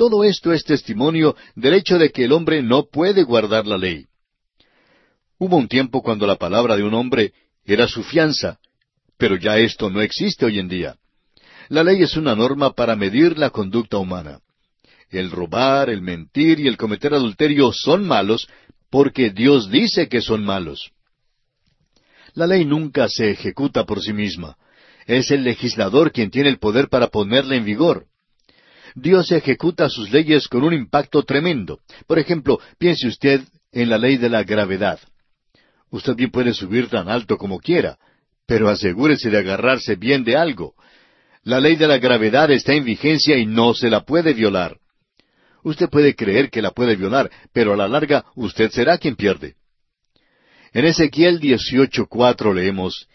[0.00, 4.06] todo esto es testimonio del hecho de que el hombre no puede guardar la ley.
[5.38, 7.34] Hubo un tiempo cuando la palabra de un hombre
[7.66, 8.58] era su fianza,
[9.18, 10.96] pero ya esto no existe hoy en día.
[11.68, 14.40] La ley es una norma para medir la conducta humana.
[15.10, 18.48] El robar, el mentir y el cometer adulterio son malos,
[18.88, 20.92] porque Dios dice que son malos.
[22.32, 24.56] La ley nunca se ejecuta por sí misma.
[25.06, 28.06] Es el legislador quien tiene el poder para ponerla en vigor.
[28.94, 31.80] Dios ejecuta sus leyes con un impacto tremendo.
[32.06, 34.98] Por ejemplo, piense usted en la ley de la gravedad.
[35.90, 37.98] Usted bien puede subir tan alto como quiera,
[38.46, 40.74] pero asegúrese de agarrarse bien de algo.
[41.42, 44.78] La ley de la gravedad está en vigencia y no se la puede violar.
[45.62, 49.56] Usted puede creer que la puede violar, pero a la larga usted será quien pierde.
[50.72, 53.08] En Ezequiel 18:4 leemos,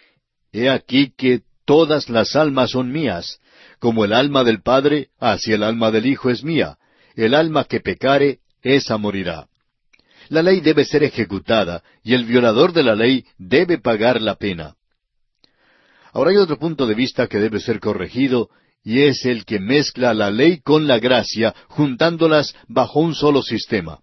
[0.52, 3.40] He aquí que todas las almas son mías,
[3.80, 6.78] como el alma del Padre, así el alma del Hijo es mía.
[7.16, 9.48] El alma que pecare, esa morirá.
[10.30, 14.76] La ley debe ser ejecutada, y el violador de la ley debe pagar la pena.
[16.14, 18.50] Ahora hay otro punto de vista que debe ser corregido,
[18.84, 24.00] y es el que mezcla la ley con la gracia, juntándolas bajo un solo sistema.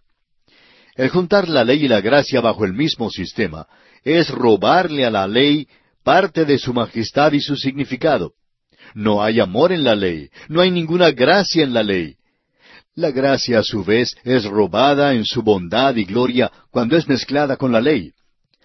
[0.94, 3.66] El juntar la ley y la gracia bajo el mismo sistema
[4.04, 5.68] es robarle a la ley
[6.02, 8.32] parte de su majestad y su significado.
[8.94, 12.16] No hay amor en la ley, no hay ninguna gracia en la ley.
[12.94, 17.56] La gracia a su vez es robada en su bondad y gloria cuando es mezclada
[17.56, 18.12] con la ley.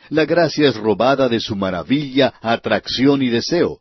[0.09, 3.79] La gracia es robada de su maravilla, atracción y deseo,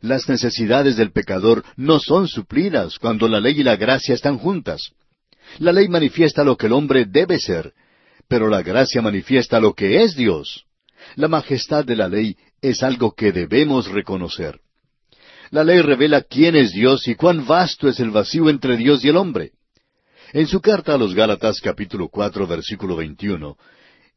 [0.00, 4.92] las necesidades del pecador no son suplidas cuando la ley y la gracia están juntas.
[5.58, 7.72] La ley manifiesta lo que el hombre debe ser,
[8.26, 10.64] pero la gracia manifiesta lo que es Dios.
[11.16, 14.60] La majestad de la ley es algo que debemos reconocer.
[15.50, 19.08] La ley revela quién es Dios y cuán vasto es el vacío entre Dios y
[19.08, 19.50] el hombre.
[20.32, 23.56] En su carta a los Gálatas capítulo cuatro versículo veintiuno,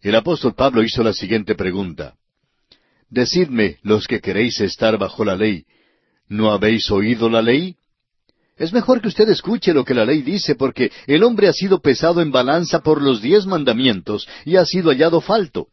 [0.02, 2.14] el apóstol Pablo hizo la siguiente pregunta.
[3.10, 5.66] Decidme los que queréis estar bajo la ley,
[6.28, 7.78] ¿no habéis oído la ley?
[8.56, 11.82] Es mejor que usted escuche lo que la ley dice, porque el hombre ha sido
[11.82, 15.70] pesado en balanza por los diez mandamientos y ha sido hallado falto.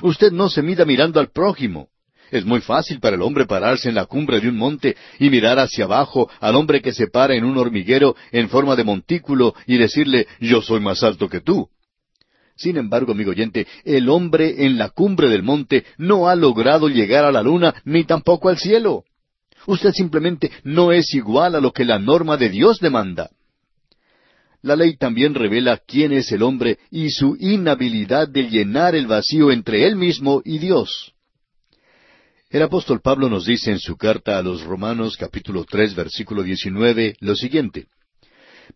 [0.00, 1.88] Usted no se mida mirando al prójimo.
[2.30, 5.58] Es muy fácil para el hombre pararse en la cumbre de un monte y mirar
[5.58, 9.78] hacia abajo al hombre que se para en un hormiguero en forma de montículo y
[9.78, 11.68] decirle yo soy más alto que tú.
[12.56, 17.24] Sin embargo, amigo oyente, el hombre en la cumbre del monte no ha logrado llegar
[17.24, 19.04] a la luna ni tampoco al cielo.
[19.66, 23.30] Usted simplemente no es igual a lo que la norma de Dios demanda.
[24.60, 29.52] La ley también revela quién es el hombre y su inhabilidad de llenar el vacío
[29.52, 31.14] entre él mismo y Dios.
[32.50, 37.14] El apóstol Pablo nos dice en su carta a los Romanos capítulo tres versículo diecinueve
[37.20, 37.88] lo siguiente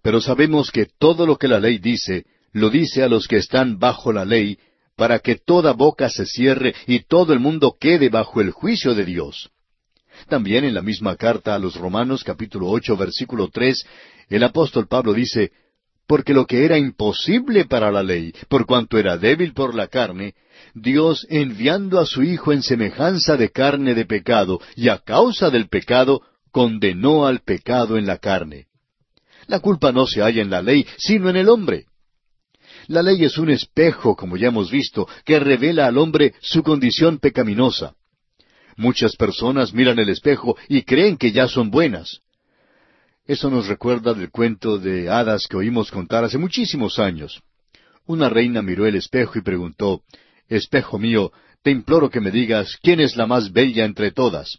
[0.02, 3.78] Pero sabemos que todo lo que la ley dice, lo dice a los que están
[3.78, 4.58] bajo la ley,
[4.94, 9.06] para que toda boca se cierre y todo el mundo quede bajo el juicio de
[9.06, 9.48] Dios.
[10.28, 13.86] También en la misma carta a los Romanos capítulo ocho versículo tres,
[14.28, 15.50] el apóstol Pablo dice,
[16.06, 20.34] porque lo que era imposible para la ley, por cuanto era débil por la carne,
[20.74, 25.68] Dios enviando a su Hijo en semejanza de carne de pecado, y a causa del
[25.68, 28.66] pecado, condenó al pecado en la carne.
[29.46, 31.86] La culpa no se halla en la ley, sino en el hombre.
[32.88, 37.18] La ley es un espejo, como ya hemos visto, que revela al hombre su condición
[37.18, 37.94] pecaminosa.
[38.76, 42.20] Muchas personas miran el espejo y creen que ya son buenas.
[43.26, 47.42] Eso nos recuerda del cuento de hadas que oímos contar hace muchísimos años.
[48.06, 50.02] Una reina miró el espejo y preguntó,
[50.52, 54.58] Espejo mío, te imploro que me digas quién es la más bella entre todas.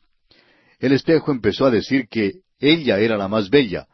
[0.80, 3.88] El espejo empezó a decir que ella era la más bella,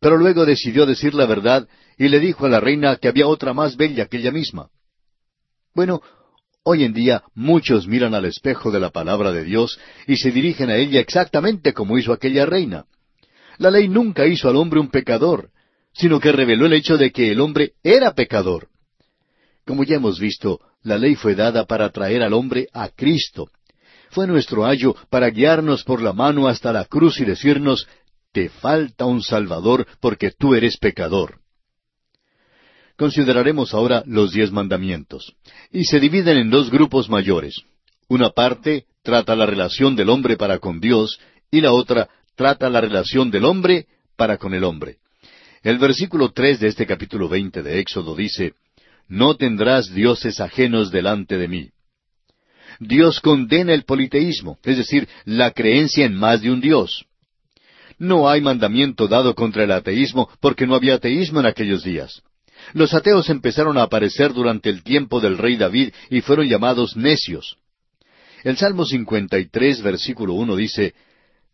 [0.00, 3.54] pero luego decidió decir la verdad y le dijo a la reina que había otra
[3.54, 4.68] más bella que ella misma.
[5.76, 6.02] Bueno,
[6.64, 10.70] hoy en día muchos miran al espejo de la palabra de Dios y se dirigen
[10.70, 12.86] a ella exactamente como hizo aquella reina.
[13.58, 15.50] La ley nunca hizo al hombre un pecador,
[15.92, 18.70] sino que reveló el hecho de que el hombre era pecador.
[19.64, 23.48] Como ya hemos visto, la ley fue dada para traer al hombre a Cristo.
[24.10, 27.88] Fue nuestro ayo para guiarnos por la mano hasta la cruz y decirnos,
[28.32, 31.40] te falta un Salvador porque tú eres pecador.
[32.96, 35.34] Consideraremos ahora los diez mandamientos,
[35.72, 37.62] y se dividen en dos grupos mayores.
[38.08, 41.18] Una parte trata la relación del hombre para con Dios,
[41.50, 44.98] y la otra trata la relación del hombre para con el hombre.
[45.62, 48.52] El versículo tres de este capítulo veinte de Éxodo dice,
[49.08, 51.70] No tendrás dioses ajenos delante de mí.
[52.80, 57.04] Dios condena el politeísmo, es decir, la creencia en más de un Dios.
[57.98, 62.22] No hay mandamiento dado contra el ateísmo porque no había ateísmo en aquellos días.
[62.72, 67.56] Los ateos empezaron a aparecer durante el tiempo del rey David y fueron llamados necios.
[68.42, 70.94] El Salmo 53, versículo 1 dice,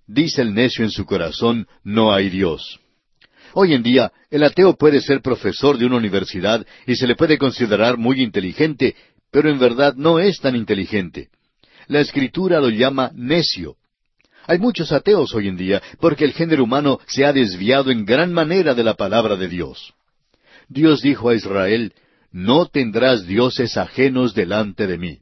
[0.07, 2.81] Dice el necio en su corazón, no hay Dios.
[3.55, 7.39] Hoy en día, el ateo puede ser profesor de una universidad y se le puede
[7.39, 8.95] considerar muy inteligente,
[9.31, 11.29] pero en verdad no es tan inteligente.
[11.89, 13.77] La escritura lo llama necio.
[14.47, 18.33] Hay muchos ateos hoy en día porque el género humano se ha desviado en gran
[18.33, 19.95] manera de la palabra de Dios.
[20.69, 21.93] Dios dijo a Israel,
[22.31, 25.19] No tendrás dioses ajenos delante de mí.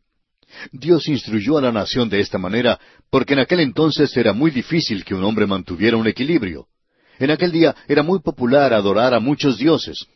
[0.73, 2.79] Dios instruyó a la nación de esta manera
[3.11, 6.67] porque en aquel entonces era muy difícil que un hombre mantuviera un equilibrio.
[7.19, 10.07] En aquel día era muy popular adorar a muchos dioses.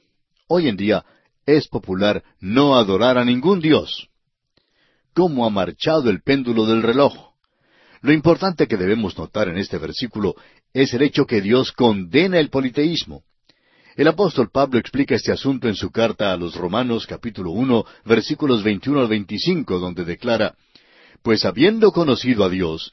[0.46, 1.04] Hoy en día
[1.46, 4.08] es popular no adorar a ningún dios.
[5.12, 7.32] ¿Cómo ha marchado el péndulo del reloj?
[8.00, 10.34] Lo importante que debemos notar en este versículo
[10.72, 13.22] es el hecho que Dios condena el politeísmo.
[13.94, 18.62] El apóstol Pablo explica este asunto en su carta a los Romanos capítulo uno versículos
[18.62, 20.54] 21 al 25, donde declara,
[21.22, 22.92] Pues habiendo conocido a Dios,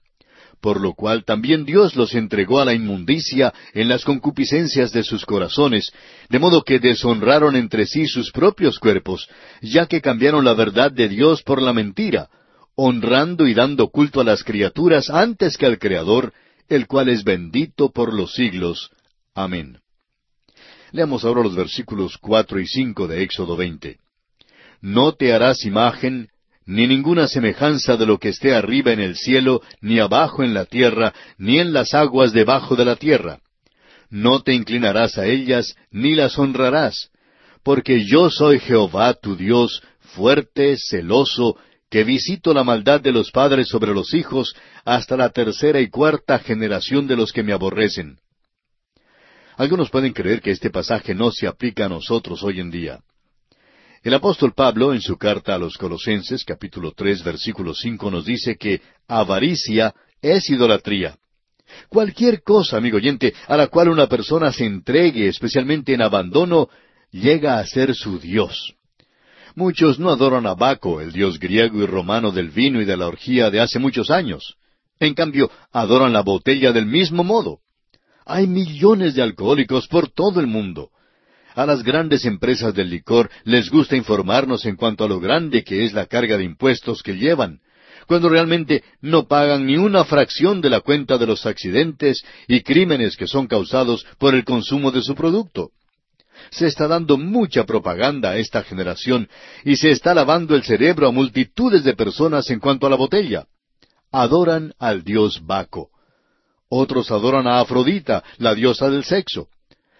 [0.61, 5.25] Por lo cual también Dios los entregó a la inmundicia en las concupiscencias de sus
[5.25, 5.91] corazones,
[6.29, 9.27] de modo que deshonraron entre sí sus propios cuerpos,
[9.61, 12.29] ya que cambiaron la verdad de Dios por la mentira,
[12.75, 16.31] honrando y dando culto a las criaturas antes que al Creador,
[16.69, 18.91] el cual es bendito por los siglos.
[19.33, 19.79] Amén.
[20.91, 23.97] Leamos ahora los versículos cuatro y cinco de Éxodo veinte.
[24.81, 26.29] No te harás imagen,
[26.71, 30.63] ni ninguna semejanza de lo que esté arriba en el cielo, ni abajo en la
[30.63, 33.39] tierra, ni en las aguas debajo de la tierra.
[34.09, 37.09] No te inclinarás a ellas, ni las honrarás,
[37.61, 41.57] porque yo soy Jehová tu Dios, fuerte, celoso,
[41.89, 44.55] que visito la maldad de los padres sobre los hijos
[44.85, 48.17] hasta la tercera y cuarta generación de los que me aborrecen.
[49.57, 53.01] Algunos pueden creer que este pasaje no se aplica a nosotros hoy en día.
[54.03, 58.55] El apóstol Pablo, en su carta a los Colosenses, capítulo tres, versículo cinco, nos dice
[58.57, 61.17] que avaricia es idolatría.
[61.87, 66.67] Cualquier cosa, amigo oyente, a la cual una persona se entregue, especialmente en abandono,
[67.11, 68.73] llega a ser su Dios.
[69.53, 73.05] Muchos no adoran a Baco, el dios griego y romano del vino y de la
[73.05, 74.55] orgía de hace muchos años.
[74.99, 77.59] En cambio, adoran la botella del mismo modo.
[78.25, 80.89] Hay millones de alcohólicos por todo el mundo.
[81.53, 85.83] A las grandes empresas del licor les gusta informarnos en cuanto a lo grande que
[85.83, 87.59] es la carga de impuestos que llevan,
[88.07, 93.17] cuando realmente no pagan ni una fracción de la cuenta de los accidentes y crímenes
[93.17, 95.71] que son causados por el consumo de su producto.
[96.49, 99.27] Se está dando mucha propaganda a esta generación
[99.63, 103.45] y se está lavando el cerebro a multitudes de personas en cuanto a la botella.
[104.11, 105.89] Adoran al dios Baco.
[106.69, 109.49] Otros adoran a Afrodita, la diosa del sexo.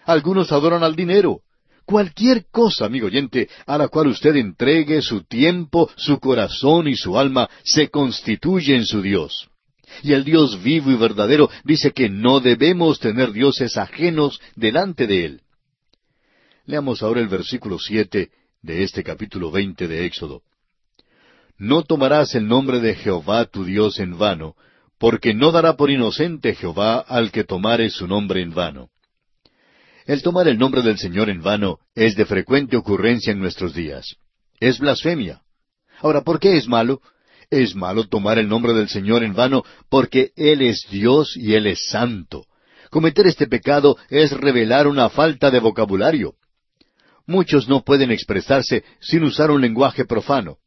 [0.04, 1.40] Algunos adoran al dinero.
[1.84, 7.18] Cualquier cosa, amigo oyente, a la cual usted entregue su tiempo, su corazón y su
[7.18, 9.48] alma, se constituye en su Dios.
[10.02, 15.24] Y el Dios vivo y verdadero dice que no debemos tener dioses ajenos delante de
[15.24, 15.40] Él.
[16.64, 18.30] Leamos ahora el versículo siete
[18.62, 20.42] de este capítulo veinte de Éxodo.
[21.58, 24.54] No tomarás el nombre de Jehová tu Dios en vano,
[24.98, 28.91] porque no dará por inocente Jehová al que tomare su nombre en vano.
[30.06, 34.16] El tomar el nombre del Señor en vano es de frecuente ocurrencia en nuestros días.
[34.58, 35.42] Es blasfemia.
[36.00, 37.00] Ahora, ¿por qué es malo?
[37.50, 41.66] Es malo tomar el nombre del Señor en vano porque Él es Dios y Él
[41.66, 42.46] es santo.
[42.90, 46.34] Cometer este pecado es revelar una falta de vocabulario.
[47.26, 50.58] Muchos no pueden expresarse sin usar un lenguaje profano.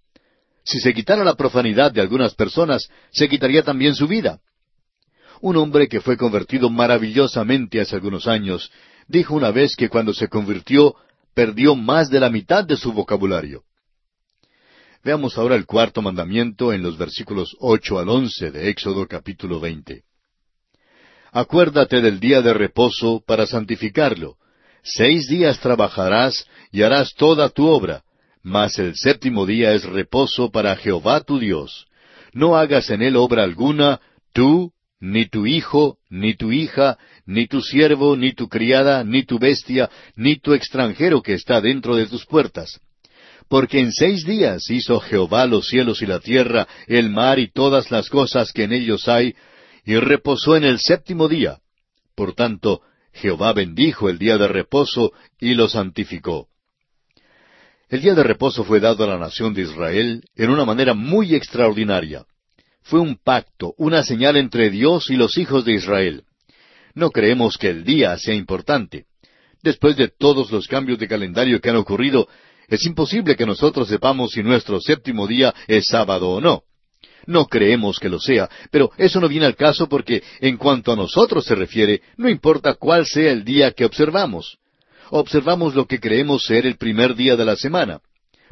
[0.63, 4.39] Si se quitara la profanidad de algunas personas, se quitaría también su vida.
[5.41, 8.71] Un hombre que fue convertido maravillosamente hace algunos años
[9.07, 10.95] dijo una vez que cuando se convirtió
[11.33, 13.63] perdió más de la mitad de su vocabulario.
[15.03, 20.03] Veamos ahora el cuarto mandamiento en los versículos ocho al once de Éxodo capítulo veinte.
[21.31, 24.37] Acuérdate del día de reposo para santificarlo.
[24.83, 28.03] Seis días trabajarás y harás toda tu obra,
[28.41, 31.87] mas el séptimo día es reposo para Jehová tu Dios.
[32.31, 33.99] No hagas en él obra alguna,
[34.33, 34.71] tú,
[35.05, 39.89] ni tu hijo, ni tu hija, ni tu siervo, ni tu criada, ni tu bestia,
[40.15, 42.79] ni tu extranjero que está dentro de tus puertas.
[43.47, 47.91] Porque en seis días hizo Jehová los cielos y la tierra, el mar y todas
[47.91, 49.35] las cosas que en ellos hay,
[49.85, 51.59] y reposó en el séptimo día.
[52.15, 52.81] Por tanto,
[53.13, 56.47] Jehová bendijo el día de reposo y lo santificó.
[57.89, 61.35] El día de reposo fue dado a la nación de Israel en una manera muy
[61.35, 62.25] extraordinaria
[62.85, 66.23] fue un pacto, una señal entre Dios y los hijos de Israel.
[66.93, 69.05] No creemos que el día sea importante.
[69.63, 72.27] Después de todos los cambios de calendario que han ocurrido,
[72.67, 76.61] es imposible que nosotros sepamos si nuestro séptimo día es sábado o no.
[77.25, 80.95] No creemos que lo sea, pero eso no viene al caso porque en cuanto a
[80.95, 84.59] nosotros se refiere, no importa cuál sea el día que observamos.
[85.09, 87.99] Observamos lo que creemos ser el primer día de la semana.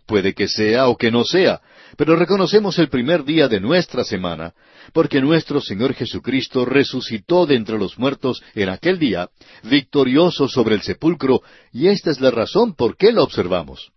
[0.06, 1.62] Puede que sea o que no sea,
[1.98, 4.54] pero reconocemos el primer día de nuestra semana,
[4.92, 9.30] porque nuestro Señor Jesucristo resucitó de entre los muertos en aquel día,
[9.63, 13.92] victorioso sobre el sepulcro, y esta es la razón por qué lo observamos.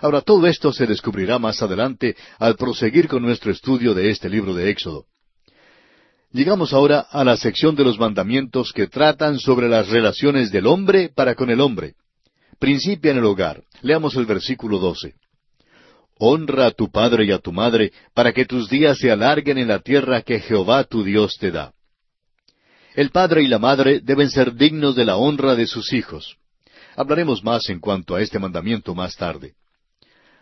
[0.00, 4.54] Ahora todo esto se descubrirá más adelante al proseguir con nuestro estudio de este libro
[4.54, 5.04] de Éxodo.
[6.32, 11.10] Llegamos ahora a la sección de los mandamientos que tratan sobre las relaciones del hombre
[11.14, 11.94] para con el hombre.
[12.58, 13.64] Principia en el hogar.
[13.82, 15.14] Leamos el versículo doce.
[16.18, 19.68] Honra a tu padre y a tu madre, para que tus días se alarguen en
[19.68, 21.72] la tierra que Jehová tu Dios te da.
[22.94, 26.36] El padre y la madre deben ser dignos de la honra de sus hijos.
[26.94, 29.54] Hablaremos más en cuanto a este mandamiento más tarde.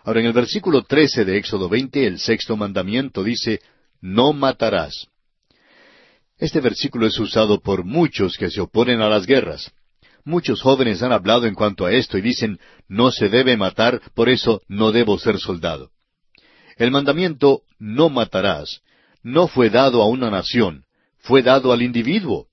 [0.02, 3.60] Ahora en el versículo trece de Éxodo veinte, el sexto mandamiento dice,
[4.00, 5.06] No matarás.
[6.38, 9.70] Este versículo es usado por muchos que se oponen a las guerras.
[10.24, 14.28] Muchos jóvenes han hablado en cuanto a esto y dicen, no se debe matar, por
[14.28, 15.90] eso no debo ser soldado.
[16.76, 18.80] El mandamiento, no matarás,
[19.22, 20.84] no fue dado a una nación,
[21.18, 22.46] fue dado al individuo.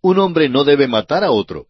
[0.00, 1.66] Un hombre no debe matar a otro.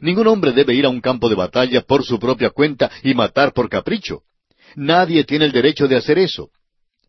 [0.00, 3.52] Ningún hombre debe ir a un campo de batalla por su propia cuenta y matar
[3.52, 4.22] por capricho.
[4.74, 6.50] Nadie tiene el derecho de hacer eso.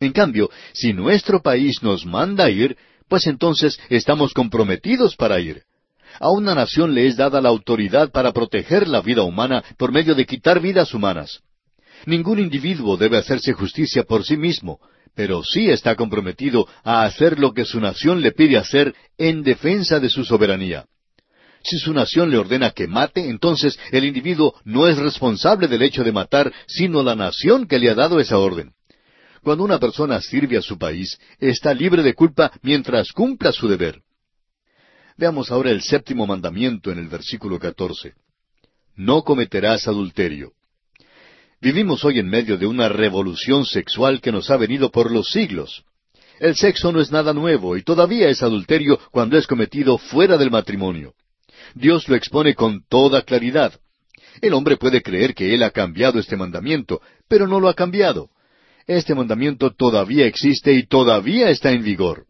[0.00, 2.76] En cambio, si nuestro país nos manda ir,
[3.08, 5.64] pues entonces estamos comprometidos para ir.
[6.20, 10.14] A una nación le es dada la autoridad para proteger la vida humana por medio
[10.14, 11.40] de quitar vidas humanas.
[12.06, 14.80] Ningún individuo debe hacerse justicia por sí mismo,
[15.14, 19.98] pero sí está comprometido a hacer lo que su nación le pide hacer en defensa
[19.98, 20.86] de su soberanía.
[21.62, 26.04] Si su nación le ordena que mate, entonces el individuo no es responsable del hecho
[26.04, 28.72] de matar, sino la nación que le ha dado esa orden.
[29.42, 34.00] Cuando una persona sirve a su país, está libre de culpa mientras cumpla su deber.
[35.18, 38.14] Veamos ahora el séptimo mandamiento en el versículo catorce.
[38.94, 40.52] No cometerás adulterio.
[41.60, 45.82] Vivimos hoy en medio de una revolución sexual que nos ha venido por los siglos.
[46.38, 50.52] El sexo no es nada nuevo y todavía es adulterio cuando es cometido fuera del
[50.52, 51.14] matrimonio.
[51.74, 53.72] Dios lo expone con toda claridad.
[54.40, 58.30] El hombre puede creer que Él ha cambiado este mandamiento, pero no lo ha cambiado.
[58.86, 62.27] Este mandamiento todavía existe y todavía está en vigor.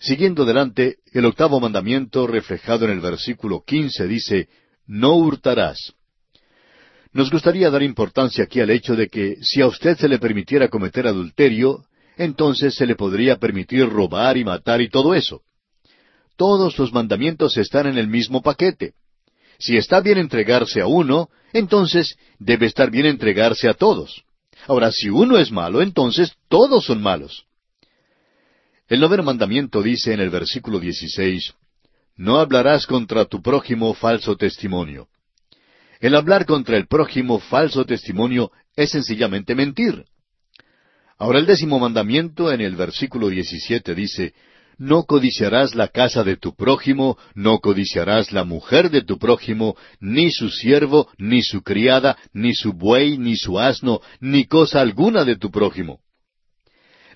[0.00, 4.48] Siguiendo adelante, el octavo mandamiento reflejado en el versículo quince dice,
[4.86, 5.92] No hurtarás.
[7.12, 10.68] Nos gustaría dar importancia aquí al hecho de que si a usted se le permitiera
[10.68, 11.84] cometer adulterio,
[12.16, 15.42] entonces se le podría permitir robar y matar y todo eso.
[16.36, 18.94] Todos los mandamientos están en el mismo paquete.
[19.58, 24.24] Si está bien entregarse a uno, entonces debe estar bien entregarse a todos.
[24.66, 27.44] Ahora, si uno es malo, entonces todos son malos.
[28.90, 31.54] El noveno mandamiento dice en el versículo 16,
[32.16, 35.06] No hablarás contra tu prójimo falso testimonio.
[36.00, 40.06] El hablar contra el prójimo falso testimonio es sencillamente mentir.
[41.18, 44.34] Ahora el décimo mandamiento en el versículo 17 dice,
[44.76, 50.32] No codiciarás la casa de tu prójimo, no codiciarás la mujer de tu prójimo, ni
[50.32, 55.36] su siervo, ni su criada, ni su buey, ni su asno, ni cosa alguna de
[55.36, 56.00] tu prójimo.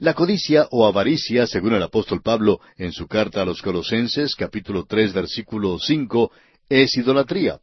[0.00, 4.86] La codicia o avaricia, según el apóstol Pablo en su carta a los Colosenses, capítulo
[4.86, 6.32] tres, versículo cinco,
[6.68, 7.60] es idolatría.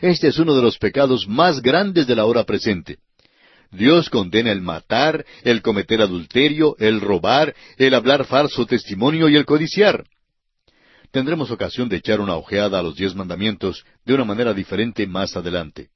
[0.00, 2.98] Este es uno de los pecados más grandes de la hora presente.
[3.70, 9.44] Dios condena el matar, el cometer adulterio, el robar, el hablar falso testimonio y el
[9.44, 10.06] codiciar.
[11.10, 15.36] Tendremos ocasión de echar una ojeada a los diez mandamientos de una manera diferente más
[15.36, 15.90] adelante.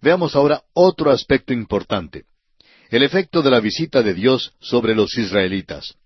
[0.00, 2.26] Veamos ahora otro aspecto importante.
[2.90, 5.96] El efecto de la visita de Dios sobre los israelitas.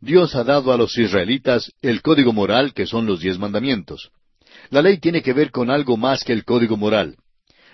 [0.00, 4.10] Dios ha dado a los israelitas el código moral que son los diez mandamientos.
[4.70, 7.16] La ley tiene que ver con algo más que el código moral.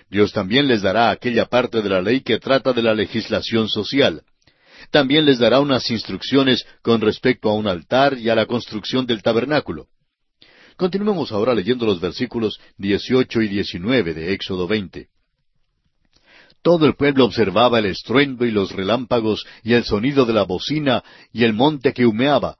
[0.09, 4.23] Dios también les dará aquella parte de la ley que trata de la legislación social.
[4.89, 9.21] También les dará unas instrucciones con respecto a un altar y a la construcción del
[9.21, 9.87] tabernáculo.
[10.75, 15.07] Continuemos ahora leyendo los versículos 18 y 19 de Éxodo 20.
[16.61, 21.03] Todo el pueblo observaba el estruendo y los relámpagos y el sonido de la bocina
[21.33, 22.57] y el monte que humeaba.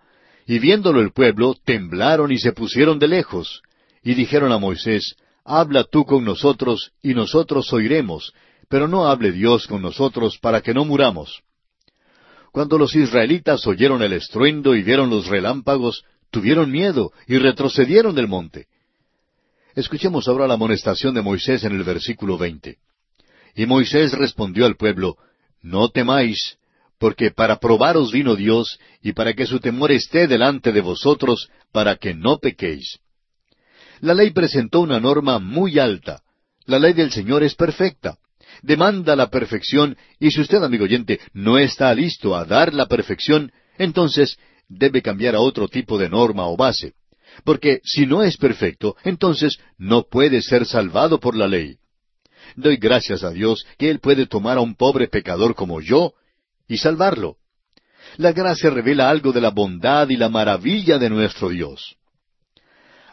[0.47, 3.61] Y viéndolo el pueblo, temblaron y se pusieron de lejos.
[4.03, 8.33] Y dijeron a Moisés, Habla tú con nosotros, y nosotros oiremos,
[8.69, 11.41] pero no hable Dios con nosotros para que no muramos.
[12.51, 18.27] Cuando los israelitas oyeron el estruendo y vieron los relámpagos, tuvieron miedo y retrocedieron del
[18.27, 18.67] monte.
[19.75, 22.77] Escuchemos ahora la amonestación de Moisés en el versículo veinte.
[23.55, 25.17] Y Moisés respondió al pueblo,
[25.61, 26.57] No temáis,
[26.97, 31.95] porque para probaros vino Dios, y para que su temor esté delante de vosotros, para
[31.95, 32.99] que no pequéis.
[34.01, 36.21] La ley presentó una norma muy alta.
[36.65, 38.17] La ley del Señor es perfecta.
[38.61, 43.51] Demanda la perfección, y si usted, amigo oyente, no está listo a dar la perfección,
[43.77, 44.37] entonces
[44.67, 46.93] debe cambiar a otro tipo de norma o base.
[47.43, 51.77] Porque si no es perfecto, entonces no puede ser salvado por la ley.
[52.55, 56.13] Doy gracias a Dios que Él puede tomar a un pobre pecador como yo
[56.67, 57.37] y salvarlo.
[58.17, 61.95] La gracia revela algo de la bondad y la maravilla de nuestro Dios.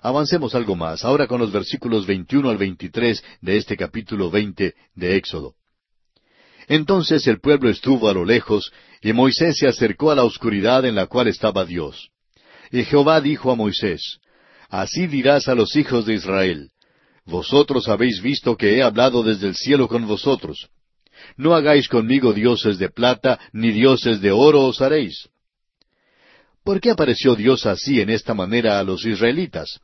[0.00, 5.16] Avancemos algo más, ahora con los versículos 21 al 23 de este capítulo 20 de
[5.16, 5.54] Éxodo.
[6.68, 8.72] Entonces el pueblo estuvo a lo lejos,
[9.02, 12.10] y Moisés se acercó a la oscuridad en la cual estaba Dios.
[12.70, 14.18] Y Jehová dijo a Moisés,
[14.68, 16.70] Así dirás a los hijos de Israel,
[17.28, 20.70] Vosotros habéis visto que he hablado desde el cielo con vosotros.
[21.36, 25.28] No hagáis conmigo dioses de plata, ni dioses de oro os haréis.
[26.64, 29.78] ¿Por qué apareció Dios así en esta manera a los israelitas?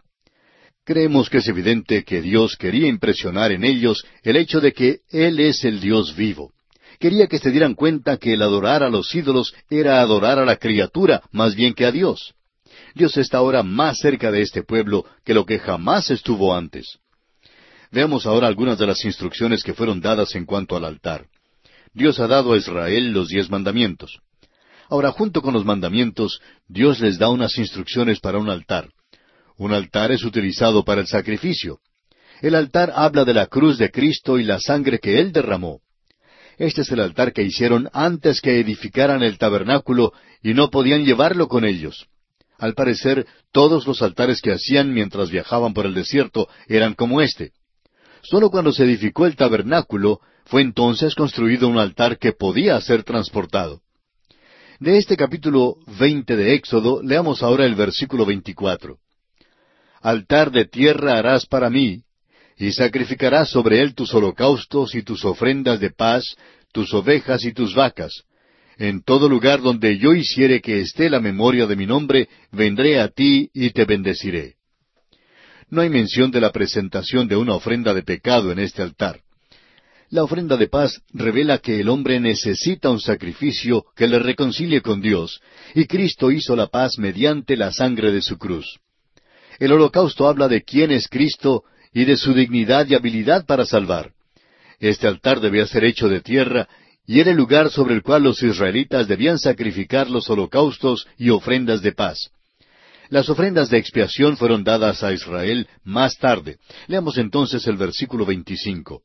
[0.84, 5.38] Creemos que es evidente que Dios quería impresionar en ellos el hecho de que Él
[5.38, 6.50] es el Dios vivo.
[6.98, 10.56] Quería que se dieran cuenta que el adorar a los ídolos era adorar a la
[10.56, 12.32] criatura más bien que a Dios.
[12.94, 17.00] Dios está ahora más cerca de este pueblo que lo que jamás estuvo antes.
[17.94, 21.26] Veamos ahora algunas de las instrucciones que fueron dadas en cuanto al altar.
[21.92, 24.18] Dios ha dado a Israel los diez mandamientos.
[24.90, 28.88] Ahora, junto con los mandamientos, Dios les da unas instrucciones para un altar.
[29.56, 31.78] Un altar es utilizado para el sacrificio.
[32.42, 35.78] El altar habla de la cruz de Cristo y la sangre que Él derramó.
[36.58, 41.46] Este es el altar que hicieron antes que edificaran el tabernáculo y no podían llevarlo
[41.46, 42.08] con ellos.
[42.58, 47.52] Al parecer, todos los altares que hacían mientras viajaban por el desierto eran como este.
[48.24, 53.82] Solo cuando se edificó el tabernáculo fue entonces construido un altar que podía ser transportado.
[54.80, 58.98] De este capítulo veinte de Éxodo leamos ahora el versículo veinticuatro.
[60.00, 62.02] altar de tierra harás para mí,
[62.58, 66.36] y sacrificarás sobre él tus holocaustos y tus ofrendas de paz,
[66.72, 68.24] tus ovejas y tus vacas.
[68.76, 73.08] En todo lugar donde yo hiciere que esté la memoria de mi nombre, vendré a
[73.08, 74.56] ti y te bendeciré.
[75.74, 79.18] No hay mención de la presentación de una ofrenda de pecado en este altar.
[80.08, 85.00] La ofrenda de paz revela que el hombre necesita un sacrificio que le reconcilie con
[85.00, 85.40] Dios,
[85.74, 88.78] y Cristo hizo la paz mediante la sangre de su cruz.
[89.58, 94.12] El holocausto habla de quién es Cristo y de su dignidad y habilidad para salvar.
[94.78, 96.68] Este altar debía ser hecho de tierra
[97.04, 101.82] y era el lugar sobre el cual los israelitas debían sacrificar los holocaustos y ofrendas
[101.82, 102.30] de paz.
[103.10, 106.58] Las ofrendas de expiación fueron dadas a Israel más tarde.
[106.86, 109.02] Leamos entonces el versículo 25.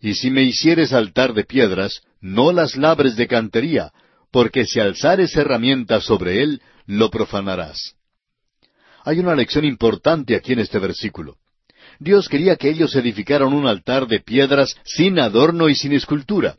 [0.00, 3.92] Y si me hicieres altar de piedras, no las labres de cantería,
[4.30, 7.94] porque si alzares herramienta sobre él, lo profanarás.
[9.04, 11.36] Hay una lección importante aquí en este versículo.
[11.98, 16.56] Dios quería que ellos edificaran un altar de piedras sin adorno y sin escultura.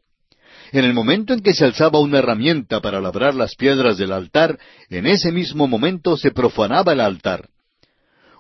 [0.73, 4.57] En el momento en que se alzaba una herramienta para labrar las piedras del altar,
[4.89, 7.47] en ese mismo momento se profanaba el altar.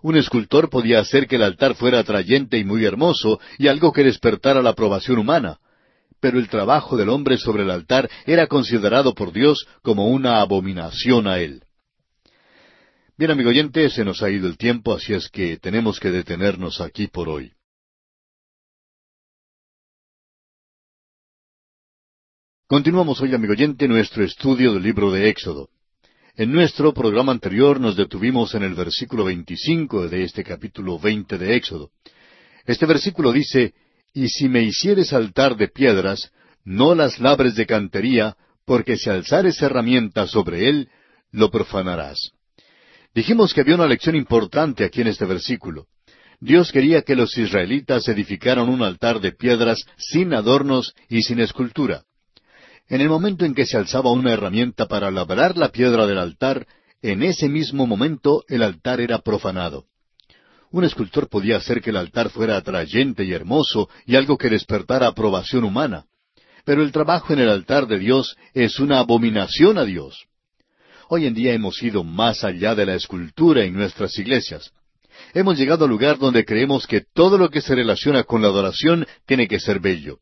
[0.01, 4.03] Un escultor podía hacer que el altar fuera atrayente y muy hermoso y algo que
[4.03, 5.59] despertara la aprobación humana,
[6.19, 11.27] pero el trabajo del hombre sobre el altar era considerado por Dios como una abominación
[11.27, 11.61] a él.
[13.15, 16.81] Bien, amigo oyente, se nos ha ido el tiempo, así es que tenemos que detenernos
[16.81, 17.53] aquí por hoy.
[22.65, 25.67] Continuamos hoy, amigo oyente, nuestro estudio del libro de Éxodo.
[26.37, 31.57] En nuestro programa anterior nos detuvimos en el versículo 25 de este capítulo 20 de
[31.57, 31.91] Éxodo.
[32.65, 33.73] Este versículo dice,
[34.13, 36.31] Y si me hicieres altar de piedras,
[36.63, 40.89] no las labres de cantería, porque si alzares herramienta sobre él,
[41.31, 42.31] lo profanarás.
[43.13, 45.87] Dijimos que había una lección importante aquí en este versículo.
[46.39, 52.05] Dios quería que los israelitas edificaran un altar de piedras sin adornos y sin escultura.
[52.89, 56.67] En el momento en que se alzaba una herramienta para labrar la piedra del altar,
[57.01, 59.85] en ese mismo momento el altar era profanado.
[60.71, 65.07] Un escultor podía hacer que el altar fuera atrayente y hermoso y algo que despertara
[65.07, 66.05] aprobación humana.
[66.65, 70.25] Pero el trabajo en el altar de Dios es una abominación a Dios.
[71.09, 74.71] Hoy en día hemos ido más allá de la escultura en nuestras iglesias.
[75.33, 79.05] Hemos llegado al lugar donde creemos que todo lo que se relaciona con la adoración
[79.25, 80.19] tiene que ser bello.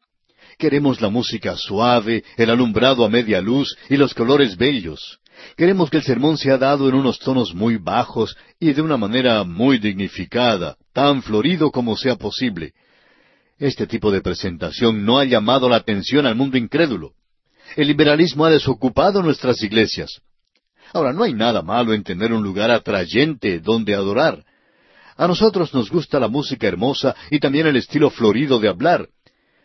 [0.62, 5.18] Queremos la música suave, el alumbrado a media luz y los colores bellos.
[5.58, 9.44] Queremos que el sermón sea dado en unos tonos muy bajos y de una manera
[9.44, 12.74] muy dignificada, tan florido como sea posible.
[13.58, 17.14] Este tipo de presentación no ha llamado la atención al mundo incrédulo.
[17.76, 20.22] El liberalismo ha desocupado nuestras iglesias.
[20.94, 24.46] Ahora, no hay nada malo en tener un lugar atrayente donde adorar.
[25.18, 29.08] A nosotros nos gusta la música hermosa y también el estilo florido de hablar.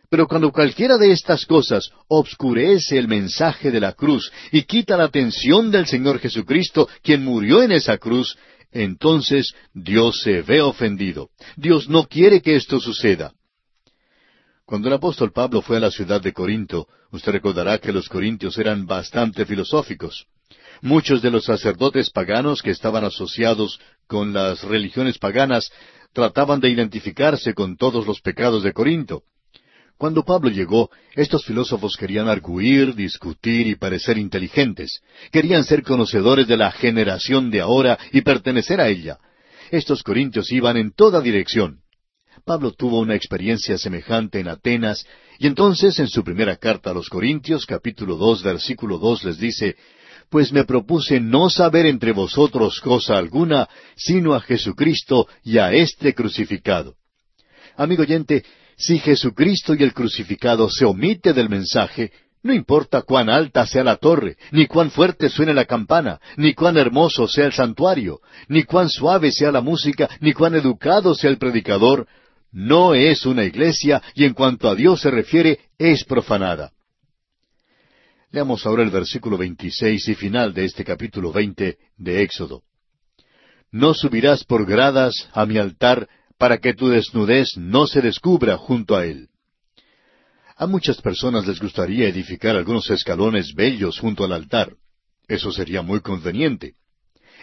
[0.09, 5.05] Pero cuando cualquiera de estas cosas obscurece el mensaje de la cruz y quita la
[5.05, 8.37] atención del Señor Jesucristo, quien murió en esa cruz,
[8.71, 11.31] entonces Dios se ve ofendido.
[11.57, 13.33] Dios no quiere que esto suceda.
[14.65, 18.59] Cuando el apóstol Pablo fue a la ciudad de Corinto, usted recordará que los corintios
[18.59, 20.27] eran bastante filosóficos.
[20.83, 25.71] Muchos de los sacerdotes paganos que estaban asociados con las religiones paganas
[26.13, 29.23] trataban de identificarse con todos los pecados de Corinto.
[29.99, 35.01] Cuando Pablo llegó, estos filósofos querían arguir, discutir y parecer inteligentes.
[35.33, 39.19] Querían ser conocedores de la generación de ahora y pertenecer a ella.
[39.71, 41.81] Estos corintios iban en toda dirección.
[42.45, 45.07] Pablo tuvo una experiencia semejante en Atenas,
[45.39, 49.77] y entonces en su primera carta a los Corintios, capítulo dos, versículo dos, les dice,
[50.29, 56.15] pues me propuse no saber entre vosotros cosa alguna, sino a Jesucristo y a este
[56.15, 56.95] crucificado.
[57.77, 58.45] Amigo oyente,
[58.77, 62.13] si Jesucristo y el crucificado se omite del mensaje,
[62.43, 66.77] no importa cuán alta sea la torre, ni cuán fuerte suene la campana, ni cuán
[66.77, 71.39] hermoso sea el santuario, ni cuán suave sea la música, ni cuán educado sea el
[71.39, 72.07] predicador,
[72.53, 76.73] no es una iglesia y en cuanto a Dios se refiere, es profanada.
[78.31, 82.63] Leamos ahora el versículo 26 y final de este capítulo 20 de Éxodo.
[83.73, 86.09] No subirás por gradas a mi altar
[86.39, 89.29] para que tu desnudez no se descubra junto a él.
[90.57, 94.75] A muchas personas les gustaría edificar algunos escalones bellos junto al altar.
[95.29, 96.75] Eso sería muy conveniente.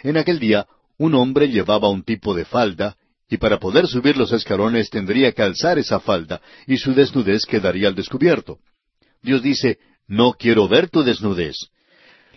[0.02, 0.66] En aquel día,
[0.98, 2.96] un hombre llevaba un tipo de falda,
[3.28, 7.88] y para poder subir los escalones tendría que alzar esa falda, y su desnudez quedaría
[7.88, 8.58] al descubierto.
[9.22, 11.56] Dios dice, no quiero ver tu desnudez.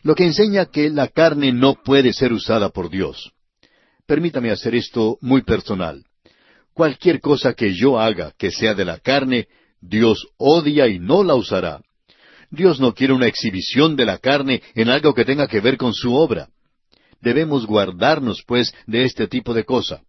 [0.04, 3.32] Lo que enseña que la carne no puede ser usada por Dios.
[4.06, 6.07] permítame hacer esto muy personal.
[6.78, 9.48] Cualquier cosa que yo haga que sea de la carne,
[9.82, 11.82] Dios odia y no la usará.
[12.52, 15.96] Dios no quiere una exhibición de la carne en algo que tenga que ver con
[15.96, 16.50] su obra.
[17.20, 20.04] Debemos guardarnos, pues, de este tipo de cosa.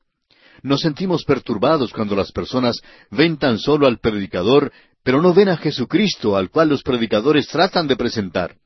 [0.63, 4.71] Nos sentimos perturbados cuando las personas ven tan solo al predicador,
[5.03, 8.57] pero no ven a Jesucristo al cual los predicadores tratan de presentar.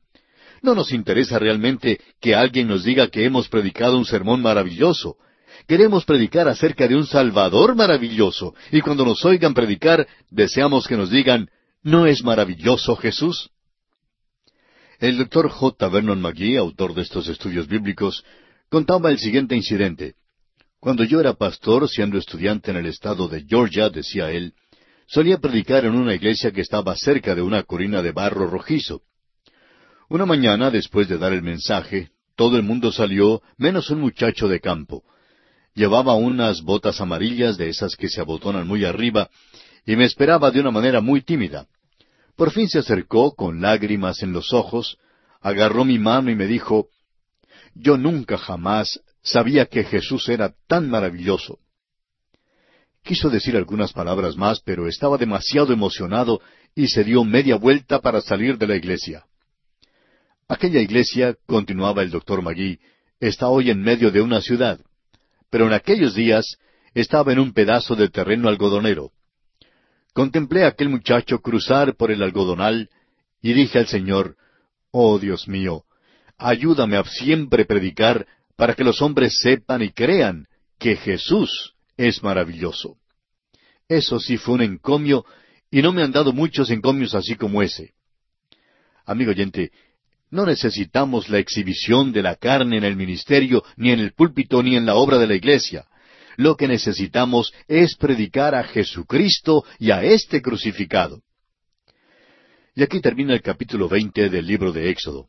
[0.61, 5.15] No nos interesa realmente que alguien nos diga que hemos predicado un sermón maravilloso.
[5.67, 11.09] Queremos predicar acerca de un Salvador maravilloso, y cuando nos oigan predicar, deseamos que nos
[11.09, 11.49] digan,
[11.81, 13.49] ¿no es maravilloso Jesús?
[14.99, 15.89] El doctor J.
[15.89, 18.23] Vernon McGee, autor de estos estudios bíblicos,
[18.69, 20.15] contaba el siguiente incidente.
[20.79, 24.53] Cuando yo era pastor, siendo estudiante en el estado de Georgia, decía él,
[25.07, 29.01] solía predicar en una iglesia que estaba cerca de una colina de barro rojizo.
[30.09, 34.59] Una mañana, después de dar el mensaje, todo el mundo salió, menos un muchacho de
[34.59, 35.03] campo.
[35.75, 39.29] Llevaba unas botas amarillas de esas que se abotonan muy arriba,
[39.85, 41.67] y me esperaba de una manera muy tímida.
[42.35, 44.97] Por fin se acercó, con lágrimas en los ojos,
[45.41, 46.87] agarró mi mano y me dijo,
[47.73, 51.59] Yo nunca jamás sabía que Jesús era tan maravilloso.
[53.03, 56.41] Quiso decir algunas palabras más, pero estaba demasiado emocionado
[56.75, 59.25] y se dio media vuelta para salir de la iglesia.
[60.47, 62.79] Aquella iglesia, continuaba el doctor Magui,
[63.19, 64.79] está hoy en medio de una ciudad,
[65.53, 66.57] pero en aquellos días
[66.95, 69.11] estaba en un pedazo de terreno algodonero.
[70.11, 72.89] Contemplé a aquel muchacho cruzar por el algodonal
[73.39, 74.35] y dije al Señor,
[74.89, 75.83] Oh Dios mío,
[76.39, 78.25] ayúdame a siempre predicar
[78.55, 80.47] para que los hombres sepan y crean
[80.79, 82.97] que Jesús es maravilloso.
[83.87, 85.23] Eso sí fue un encomio,
[85.69, 87.93] y no me han dado muchos encomios así como ese.
[89.05, 89.71] Amigo oyente,
[90.33, 94.75] no necesitamos la exhibición de la carne en el ministerio, ni en el púlpito, ni
[94.75, 95.85] en la obra de la iglesia.
[96.37, 101.21] Lo que necesitamos es predicar a Jesucristo y a este crucificado.
[102.75, 105.27] Y aquí termina el capítulo veinte del libro de Éxodo.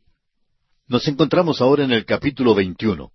[0.89, 3.11] Nos encontramos ahora en el capítulo veintiuno.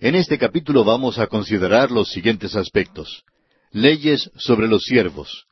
[0.00, 3.24] En este capítulo vamos a considerar los siguientes aspectos.
[3.72, 5.46] Leyes sobre los siervos.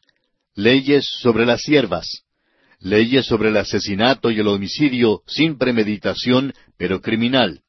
[0.55, 2.25] Leyes sobre las siervas.
[2.85, 7.63] Leyes sobre el asesinato y el homicidio sin premeditación, pero criminal.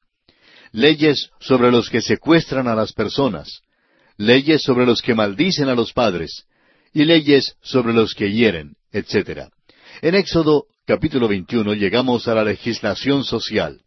[0.72, 3.64] Leyes sobre los que secuestran a las personas
[4.18, 6.46] leyes sobre los que maldicen a los padres,
[6.94, 9.50] y leyes sobre los que hieren, etc.
[10.02, 13.82] En Éxodo capítulo 21 llegamos a la legislación social.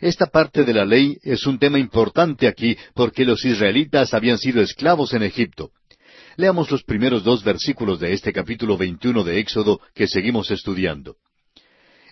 [0.00, 4.60] Esta parte de la ley es un tema importante aquí porque los israelitas habían sido
[4.60, 5.70] esclavos en Egipto.
[6.36, 11.16] Leamos los primeros dos versículos de este capítulo 21 de Éxodo que seguimos estudiando.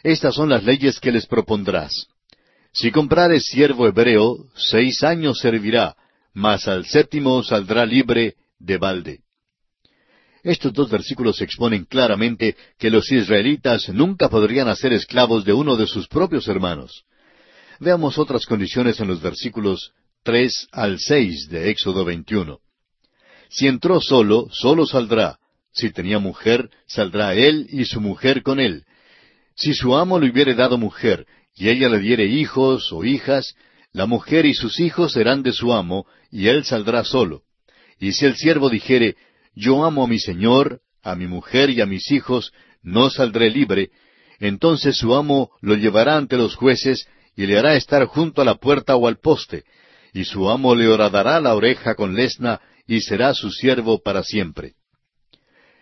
[0.02, 2.06] Estas son las leyes que les propondrás.
[2.72, 5.96] Si comprares siervo hebreo, seis años servirá,
[6.32, 9.20] mas al séptimo saldrá libre de balde.
[10.44, 15.86] Estos dos versículos exponen claramente que los israelitas nunca podrían hacer esclavos de uno de
[15.86, 17.04] sus propios hermanos.
[17.78, 19.92] Veamos otras condiciones en los versículos
[20.22, 22.60] tres al seis de Éxodo 21.
[23.52, 25.38] Si entró solo, solo saldrá.
[25.72, 28.84] Si tenía mujer, saldrá él y su mujer con él.
[29.54, 33.54] Si su amo le hubiere dado mujer, y ella le diere hijos o hijas,
[33.92, 37.42] la mujer y sus hijos serán de su amo, y él saldrá solo.
[38.00, 39.16] Y si el siervo dijere,
[39.54, 43.90] Yo amo a mi señor, a mi mujer y a mis hijos, no saldré libre,
[44.40, 48.54] entonces su amo lo llevará ante los jueces y le hará estar junto a la
[48.54, 49.64] puerta o al poste,
[50.14, 52.60] y su amo le horadará la oreja con lesna
[52.92, 54.74] y será su siervo para siempre.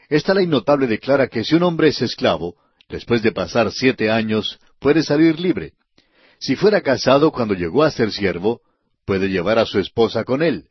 [0.09, 2.55] Esta ley notable declara que si un hombre es esclavo,
[2.89, 5.73] después de pasar siete años, puede salir libre.
[6.39, 8.61] Si fuera casado cuando llegó a ser siervo,
[9.05, 10.69] puede llevar a su esposa con él.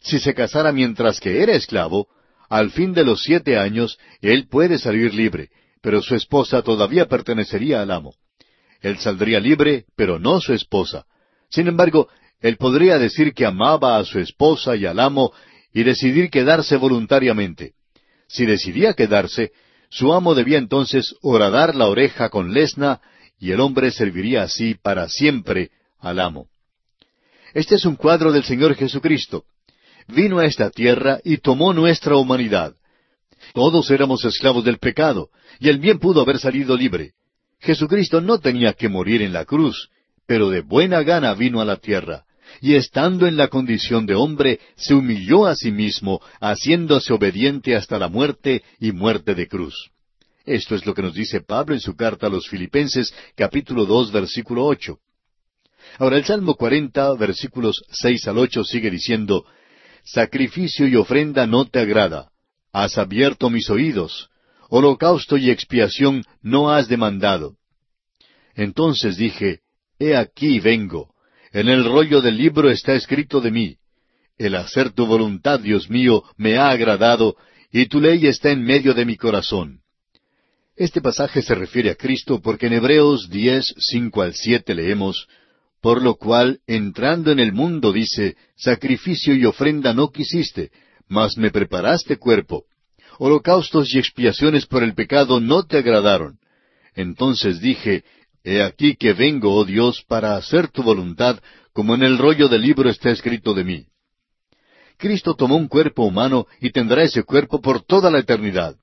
[0.00, 2.08] Si se casara mientras que era esclavo,
[2.48, 5.50] al fin de los siete años, él puede salir libre,
[5.82, 8.12] pero su esposa todavía pertenecería al amo.
[8.80, 11.06] Él saldría libre, pero no su esposa.
[11.48, 12.08] Sin embargo,
[12.40, 15.32] él podría decir que amaba a su esposa y al amo
[15.76, 17.74] y decidir quedarse voluntariamente.
[18.28, 19.52] Si decidía quedarse,
[19.90, 23.02] su amo debía entonces horadar la oreja con lesna
[23.38, 26.48] y el hombre serviría así para siempre al amo.
[27.52, 29.44] Este es un cuadro del Señor Jesucristo.
[30.08, 32.74] Vino a esta tierra y tomó nuestra humanidad.
[33.52, 35.28] Todos éramos esclavos del pecado,
[35.60, 37.12] y el bien pudo haber salido libre.
[37.60, 39.90] Jesucristo no tenía que morir en la cruz,
[40.26, 42.24] pero de buena gana vino a la tierra,
[42.60, 47.98] y estando en la condición de hombre, se humilló a sí mismo, haciéndose obediente hasta
[47.98, 49.90] la muerte y muerte de cruz.
[50.44, 54.12] Esto es lo que nos dice Pablo en su carta a los Filipenses capítulo dos
[54.12, 55.00] versículo ocho.
[55.98, 59.44] Ahora el Salmo 40, versículos 6 al 8 sigue diciendo,
[60.04, 62.30] Sacrificio y ofrenda no te agrada,
[62.72, 64.28] has abierto mis oídos,
[64.68, 67.56] holocausto y expiación no has demandado.
[68.54, 69.60] Entonces dije,
[69.98, 71.14] He aquí vengo,
[71.60, 73.76] en el rollo del libro está escrito de mí,
[74.36, 77.34] el hacer tu voluntad, Dios mío, me ha agradado,
[77.72, 79.80] y tu ley está en medio de mi corazón.
[80.76, 85.28] Este pasaje se refiere a Cristo porque en Hebreos 10, 5 al 7 leemos,
[85.80, 90.70] Por lo cual, entrando en el mundo, dice, Sacrificio y ofrenda no quisiste,
[91.08, 92.64] mas me preparaste cuerpo.
[93.18, 96.38] Holocaustos y expiaciones por el pecado no te agradaron.
[96.94, 98.04] Entonces dije,
[98.48, 101.40] He aquí que vengo, oh Dios, para hacer tu voluntad,
[101.72, 103.86] como en el rollo del libro está escrito de mí.
[104.96, 108.76] Cristo tomó un cuerpo humano y tendrá ese cuerpo por toda la eternidad.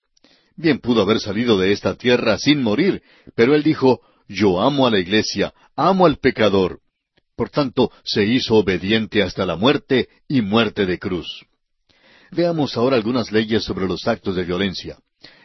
[0.57, 3.03] Bien pudo haber salido de esta tierra sin morir,
[3.35, 6.81] pero él dijo, yo amo a la iglesia, amo al pecador.
[7.37, 11.45] Por tanto, se hizo obediente hasta la muerte y muerte de cruz.
[12.31, 14.97] Veamos ahora algunas leyes sobre los actos de violencia.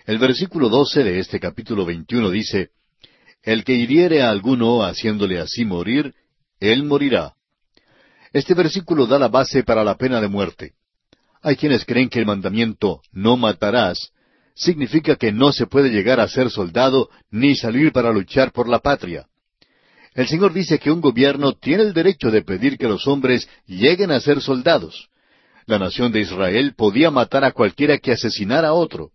[0.06, 2.70] El versículo doce de este capítulo veintiuno dice,
[3.42, 6.14] El que hiriere a alguno haciéndole así morir,
[6.60, 7.34] él morirá.
[8.32, 10.74] Este versículo da la base para la pena de muerte.
[11.42, 14.12] Hay quienes creen que el mandamiento no matarás
[14.54, 18.80] significa que no se puede llegar a ser soldado ni salir para luchar por la
[18.80, 19.26] patria.
[20.14, 24.10] El Señor dice que un gobierno tiene el derecho de pedir que los hombres lleguen
[24.10, 25.10] a ser soldados.
[25.66, 29.12] La nación de Israel podía matar a cualquiera que asesinara a otro.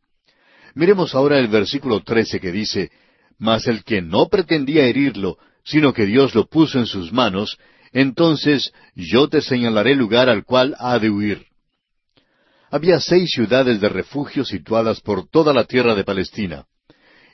[0.76, 2.90] Miremos ahora el versículo trece que dice,
[3.38, 7.58] Mas el que no pretendía herirlo, sino que Dios lo puso en sus manos,
[7.92, 11.46] entonces yo te señalaré lugar al cual ha de huir.
[12.72, 16.66] Había seis ciudades de refugio situadas por toda la tierra de Palestina.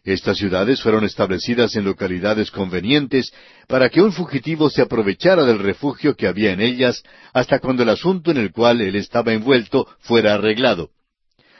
[0.03, 3.33] Estas ciudades fueron establecidas en localidades convenientes
[3.67, 7.89] para que un fugitivo se aprovechara del refugio que había en ellas hasta cuando el
[7.89, 10.89] asunto en el cual él estaba envuelto fuera arreglado.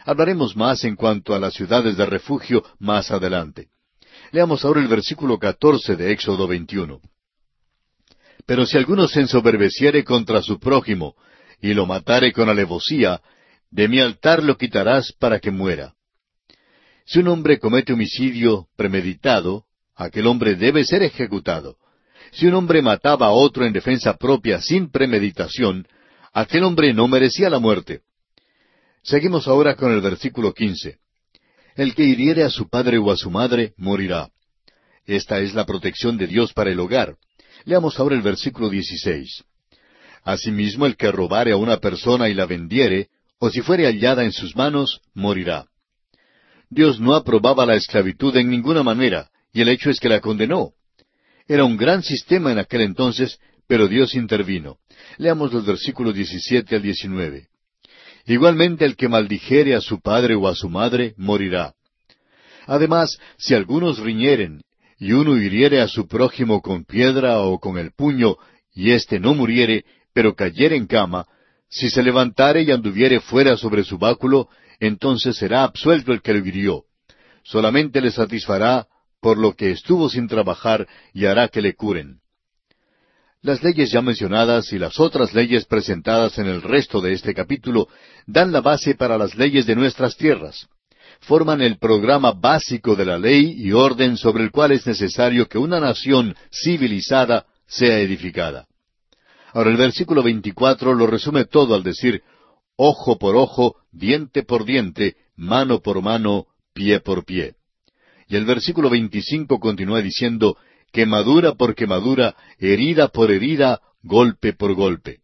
[0.06, 3.68] Hablaremos más en cuanto a las ciudades de refugio más adelante.
[4.32, 7.02] Leamos ahora el versículo catorce de Éxodo 21.
[8.46, 11.16] Pero si alguno se ensoberbeciere contra su prójimo
[11.62, 13.22] y lo matare con alevosía,
[13.72, 15.94] de mi altar lo quitarás para que muera.
[17.06, 19.66] Si un hombre comete homicidio premeditado,
[19.96, 21.78] aquel hombre debe ser ejecutado.
[22.32, 25.88] Si un hombre mataba a otro en defensa propia sin premeditación,
[26.32, 28.02] aquel hombre no merecía la muerte.
[29.02, 31.00] Seguimos ahora con el versículo quince.
[31.76, 34.30] El que hiriere a su padre o a su madre morirá.
[35.06, 37.16] Esta es la protección de Dios para el hogar.
[37.66, 39.44] Leamos ahora el versículo dieciséis.
[40.24, 43.10] Asimismo, el que robare a una persona y la vendiere,
[43.40, 45.66] o si fuere hallada en sus manos, morirá.
[46.70, 50.74] Dios no aprobaba la esclavitud en ninguna manera, y el hecho es que la condenó.
[51.48, 54.78] Era un gran sistema en aquel entonces, pero Dios intervino.
[55.18, 57.49] Leamos los versículos 17 al 19.
[58.30, 61.74] Igualmente el que maldijere a su padre o a su madre, morirá.
[62.68, 64.62] Además, si algunos riñeren,
[65.00, 68.36] y uno hiriere a su prójimo con piedra o con el puño,
[68.72, 71.26] y éste no muriere, pero cayere en cama,
[71.70, 74.48] si se levantare y anduviere fuera sobre su báculo,
[74.80, 76.84] entonces será absuelto el que lo hirió.
[77.44, 78.86] Solamente le satisfará
[79.20, 82.19] por lo que estuvo sin trabajar y hará que le curen.
[83.42, 87.88] Las leyes ya mencionadas y las otras leyes presentadas en el resto de este capítulo
[88.28, 90.68] dan la base para las leyes de nuestras tierras.
[91.22, 95.58] Forman el programa básico de la ley y orden sobre el cual es necesario que
[95.58, 98.68] una nación civilizada sea edificada.
[99.54, 102.22] Ahora el versículo 24 lo resume todo al decir,
[102.76, 107.56] ojo por ojo, diente por diente, mano por mano, pie por pie.
[108.28, 110.58] Y el versículo 25 continúa diciendo,
[110.92, 115.20] quemadura por quemadura, herida por herida, golpe por golpe.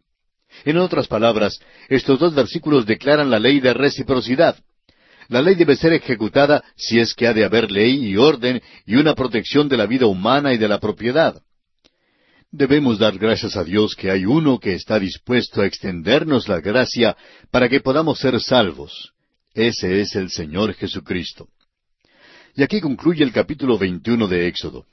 [0.63, 1.59] En otras palabras,
[1.89, 4.57] estos dos versículos declaran la ley de reciprocidad.
[5.27, 8.95] La ley debe ser ejecutada si es que ha de haber ley y orden y
[8.95, 11.41] una protección de la vida humana y de la propiedad.
[12.51, 17.17] Debemos dar gracias a Dios que hay uno que está dispuesto a extendernos la gracia
[17.51, 19.11] para que podamos ser salvos.
[19.53, 21.49] Ese es el Señor Jesucristo.
[22.55, 24.85] Y aquí concluye el capítulo 21 de Éxodo.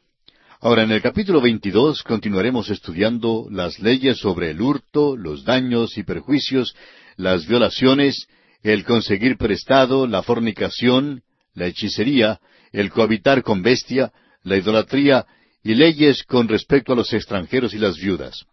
[0.65, 6.05] Ahora, en el capítulo 22 continuaremos estudiando las leyes sobre el hurto, los daños y
[6.05, 6.77] perjuicios,
[7.17, 8.29] las violaciones,
[8.63, 12.39] el conseguir prestado, la fornicación, la hechicería,
[12.71, 14.13] el cohabitar con bestia,
[14.45, 15.27] la idolatría
[15.65, 18.45] y leyes con respecto a los extranjeros y las viudas.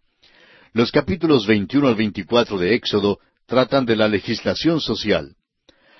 [0.72, 5.36] Los capítulos 21 al 24 de Éxodo tratan de la legislación social.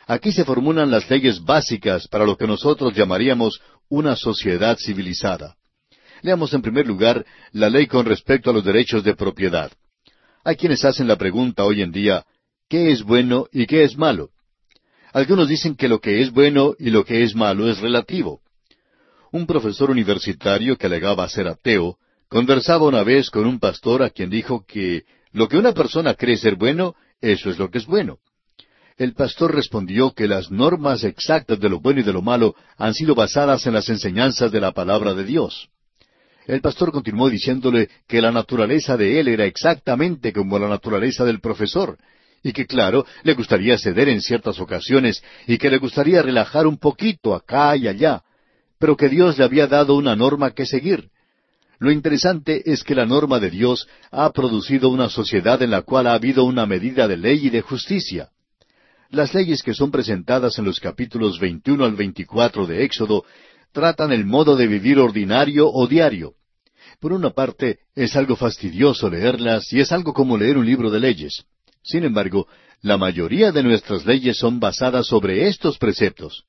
[0.08, 5.54] Aquí se formulan las leyes básicas para lo que nosotros llamaríamos una sociedad civilizada.
[6.22, 9.70] Leamos en primer lugar la ley con respecto a los derechos de propiedad.
[10.44, 12.24] Hay quienes hacen la pregunta hoy en día,
[12.68, 14.30] ¿qué es bueno y qué es malo?
[15.12, 18.40] Algunos dicen que lo que es bueno y lo que es malo es relativo.
[19.32, 21.98] Un profesor universitario que alegaba ser ateo
[22.28, 26.36] conversaba una vez con un pastor a quien dijo que lo que una persona cree
[26.36, 28.18] ser bueno, eso es lo que es bueno.
[28.96, 32.94] El pastor respondió que las normas exactas de lo bueno y de lo malo han
[32.94, 35.70] sido basadas en las enseñanzas de la palabra de Dios.
[36.50, 41.38] El pastor continuó diciéndole que la naturaleza de él era exactamente como la naturaleza del
[41.38, 41.96] profesor,
[42.42, 46.76] y que claro, le gustaría ceder en ciertas ocasiones y que le gustaría relajar un
[46.76, 48.24] poquito acá y allá,
[48.80, 51.10] pero que Dios le había dado una norma que seguir.
[51.78, 56.08] Lo interesante es que la norma de Dios ha producido una sociedad en la cual
[56.08, 58.30] ha habido una medida de ley y de justicia.
[59.10, 63.24] Las leyes que son presentadas en los capítulos 21 al 24 de Éxodo
[63.70, 66.34] tratan el modo de vivir ordinario o diario.
[67.00, 71.00] Por una parte, es algo fastidioso leerlas y es algo como leer un libro de
[71.00, 71.44] leyes.
[71.82, 72.46] Sin embargo,
[72.82, 76.44] la mayoría de nuestras leyes son basadas sobre estos preceptos.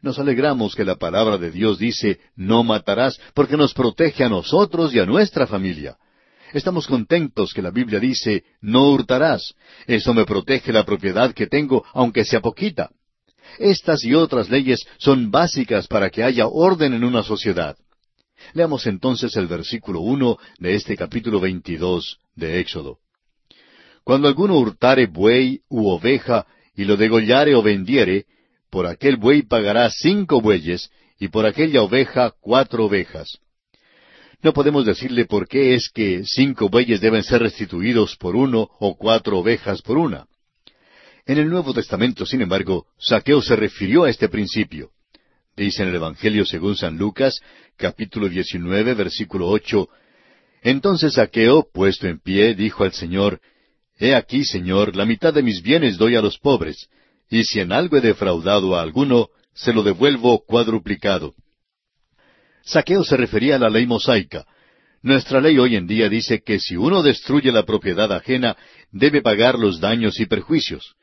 [0.00, 4.94] Nos alegramos que la palabra de Dios dice, no matarás, porque nos protege a nosotros
[4.94, 5.96] y a nuestra familia.
[6.52, 9.54] Estamos contentos que la Biblia dice, no hurtarás.
[9.88, 12.90] Eso me protege la propiedad que tengo, aunque sea poquita.
[13.58, 17.76] Estas y otras leyes son básicas para que haya orden en una sociedad.
[18.52, 22.98] Leamos entonces el versículo uno de este capítulo veintidós de Éxodo.
[24.04, 28.24] Cuando alguno hurtare buey u oveja y lo degollare o vendiere,
[28.70, 33.38] por aquel buey pagará cinco bueyes, y por aquella oveja cuatro ovejas.
[34.42, 38.96] No podemos decirle por qué es que cinco bueyes deben ser restituidos por uno o
[38.96, 40.26] cuatro ovejas por una.
[41.26, 44.90] En el Nuevo Testamento, sin embargo, Saqueo se refirió a este principio.
[45.60, 47.38] Dice en el Evangelio según San Lucas,
[47.76, 49.90] capítulo 19, versículo ocho,
[50.62, 53.42] Entonces Saqueo, puesto en pie, dijo al Señor,
[53.98, 56.88] He aquí, Señor, la mitad de mis bienes doy a los pobres,
[57.28, 61.34] y si en algo he defraudado a alguno, se lo devuelvo cuadruplicado.
[62.64, 64.46] Saqueo se refería a la ley mosaica.
[65.02, 68.56] Nuestra ley hoy en día dice que si uno destruye la propiedad ajena,
[68.92, 70.94] debe pagar los daños y perjuicios.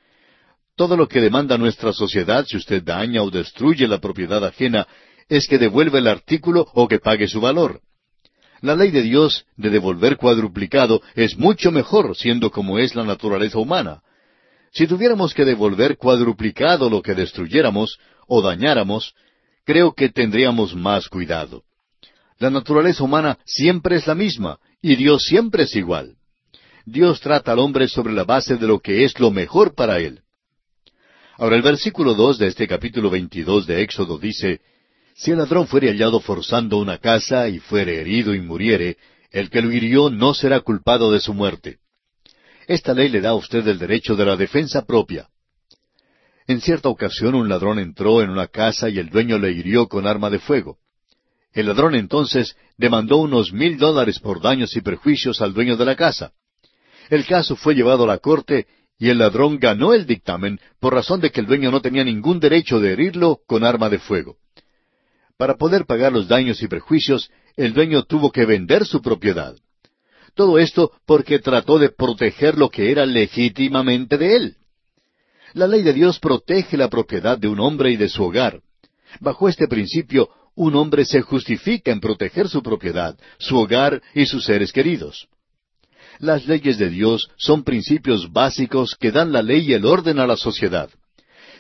[0.78, 4.88] Todo lo que demanda nuestra sociedad si usted daña o destruye la propiedad ajena
[5.28, 7.82] es que devuelva el artículo o que pague su valor.
[8.62, 13.58] La ley de Dios de devolver cuadruplicado es mucho mejor siendo como es la naturaleza
[13.58, 14.04] humana.
[14.72, 17.98] Si tuviéramos que devolver cuadruplicado lo que destruyéramos
[18.28, 19.16] o dañáramos,
[19.66, 21.64] creo que tendríamos más cuidado.
[22.38, 26.18] La naturaleza humana siempre es la misma y Dios siempre es igual.
[26.86, 30.22] Dios trata al hombre sobre la base de lo que es lo mejor para él.
[31.38, 34.60] Ahora el versículo dos de este capítulo veintidós de Éxodo dice
[35.14, 38.98] si el ladrón fuere hallado forzando una casa y fuere herido y muriere,
[39.32, 41.78] el que lo hirió no será culpado de su muerte.
[42.68, 45.28] Esta ley le da a usted el derecho de la defensa propia.
[46.48, 50.08] En cierta ocasión un ladrón entró en una casa y el dueño le hirió con
[50.08, 50.78] arma de fuego.
[51.54, 55.96] El ladrón entonces demandó unos mil dólares por daños y perjuicios al dueño de la
[55.96, 56.32] casa.
[57.10, 58.68] El caso fue llevado a la corte
[59.00, 62.40] y el ladrón ganó el dictamen por razón de que el dueño no tenía ningún
[62.40, 64.38] derecho de herirlo con arma de fuego.
[65.38, 69.56] Para poder pagar los daños y perjuicios, el dueño tuvo que vender su propiedad.
[70.34, 74.56] Todo esto porque trató de proteger lo que era legítimamente de él.
[75.54, 78.62] La ley de Dios protege la propiedad de un hombre y de su hogar.
[79.20, 84.44] Bajo este principio, un hombre se justifica en proteger su propiedad, su hogar y sus
[84.44, 85.28] seres queridos.
[86.20, 90.28] Las leyes de Dios son principios básicos que dan la ley y el orden a
[90.28, 90.90] la sociedad.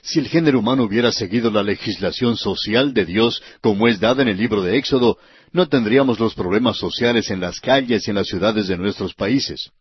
[0.02, 4.30] Si el género humano hubiera seguido la legislación social de Dios como es dada en
[4.30, 5.18] el libro de Éxodo,
[5.52, 9.72] no tendríamos los problemas sociales en las calles y en las ciudades de nuestros países.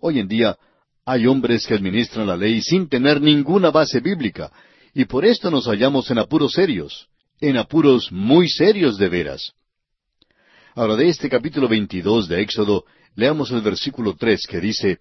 [0.00, 0.56] Hoy en día
[1.04, 4.50] hay hombres que administran la ley sin tener ninguna base bíblica,
[4.94, 7.08] y por esto nos hallamos en apuros serios,
[7.40, 9.52] en apuros muy serios de veras.
[10.74, 12.84] Ahora de este capítulo 22 de Éxodo,
[13.14, 14.98] leamos el versículo tres que dice,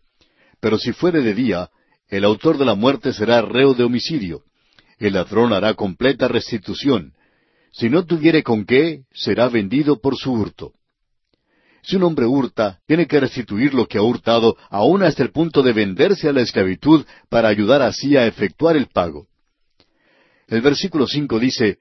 [0.60, 1.70] Pero si fuere de día,
[2.10, 4.44] el autor de la muerte será reo de homicidio.
[4.98, 7.14] El ladrón hará completa restitución.
[7.72, 10.74] Si no tuviere con qué, será vendido por su hurto.
[11.84, 15.64] Si un hombre hurta, tiene que restituir lo que ha hurtado, aún hasta el punto
[15.64, 19.28] de venderse a la esclavitud para ayudar así a efectuar el pago.
[20.48, 21.78] El versículo cinco dice,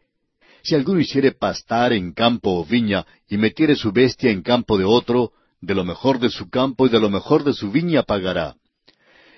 [0.62, 4.84] Si alguno hiciere pastar en campo o viña, y metiere su bestia en campo de
[4.84, 8.54] otro, de lo mejor de su campo y de lo mejor de su viña pagará.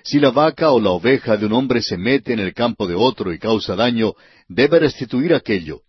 [0.03, 2.95] Si la vaca o la oveja de un hombre se mete en el campo de
[2.95, 4.13] otro y causa daño,
[4.47, 5.81] debe restituir aquello.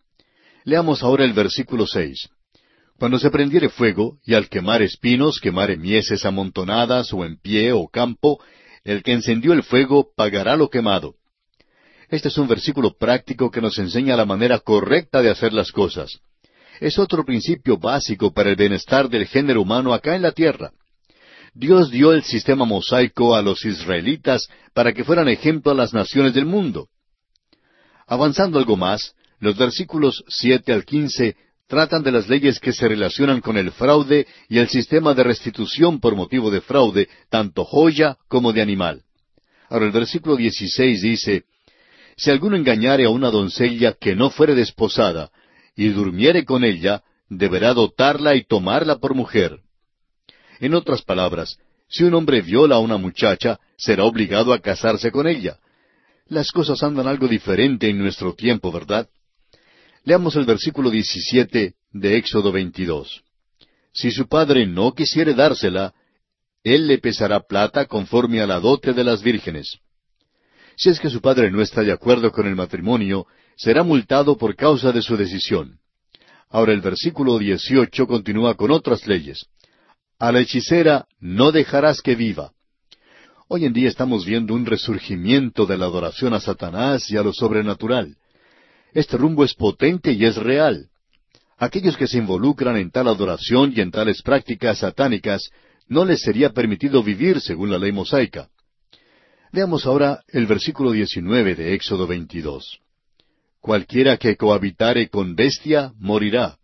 [0.65, 2.29] Leamos ahora el versículo seis.
[2.99, 7.89] Cuando se prendiere fuego, y al quemar espinos quemare mieses amontonadas, o en pie, o
[7.89, 8.43] campo,
[8.85, 11.15] el que encendió el fuego pagará lo quemado.
[12.09, 16.21] Este es un versículo práctico que nos enseña la manera correcta de hacer las cosas.
[16.81, 20.73] Es otro principio básico para el bienestar del género humano acá en la tierra.
[21.53, 26.33] Dios dio el sistema mosaico a los israelitas para que fueran ejemplo a las naciones
[26.33, 26.89] del mundo.
[28.07, 33.43] Avanzando algo más, los versículos siete al quince tratan de las leyes que se relacionan
[33.43, 38.55] con el fraude y el sistema de restitución por motivo de fraude, tanto joya como
[38.55, 39.03] de animal.
[39.69, 41.45] Ahora el versículo 16 dice,
[42.17, 45.31] Si alguno engañare a una doncella que no fuere desposada,
[45.81, 49.61] y durmiere con ella, deberá dotarla y tomarla por mujer.
[50.59, 51.57] En otras palabras,
[51.89, 55.59] si un hombre viola a una muchacha, será obligado a casarse con ella.
[56.27, 59.09] Las cosas andan algo diferente en nuestro tiempo, ¿verdad?
[60.05, 63.23] Leamos el versículo 17 de Éxodo 22.
[63.95, 65.95] Si su padre no quisiere dársela,
[66.63, 69.79] él le pesará plata conforme a la dote de las vírgenes.
[70.77, 73.27] Si es que su padre no está de acuerdo con el matrimonio,
[73.57, 75.79] será multado por causa de su decisión.
[76.49, 79.47] Ahora el versículo 18 continúa con otras leyes.
[80.19, 82.53] A la hechicera no dejarás que viva.
[83.49, 87.33] Hoy en día estamos viendo un resurgimiento de la adoración a Satanás y a lo
[87.33, 88.17] sobrenatural.
[88.93, 90.89] Este rumbo es potente y es real.
[91.57, 95.51] Aquellos que se involucran en tal adoración y en tales prácticas satánicas
[95.89, 98.49] no les sería permitido vivir según la ley mosaica.
[99.53, 102.81] Veamos ahora el versículo 19 de Éxodo 22.
[103.61, 106.57] Cualquiera que cohabitare con bestia morirá.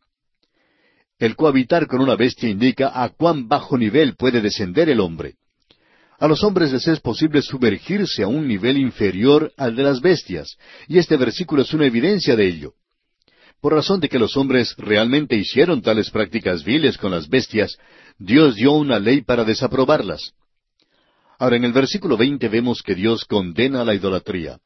[1.18, 5.34] El cohabitar con una bestia indica a cuán bajo nivel puede descender el hombre.
[6.18, 10.56] A los hombres les es posible sumergirse a un nivel inferior al de las bestias,
[10.88, 12.72] y este versículo es una evidencia de ello.
[13.60, 17.76] Por razón de que los hombres realmente hicieron tales prácticas viles con las bestias,
[18.18, 20.32] Dios dio una ley para desaprobarlas.
[21.38, 24.58] Ahora en el versículo veinte vemos que Dios condena la idolatría.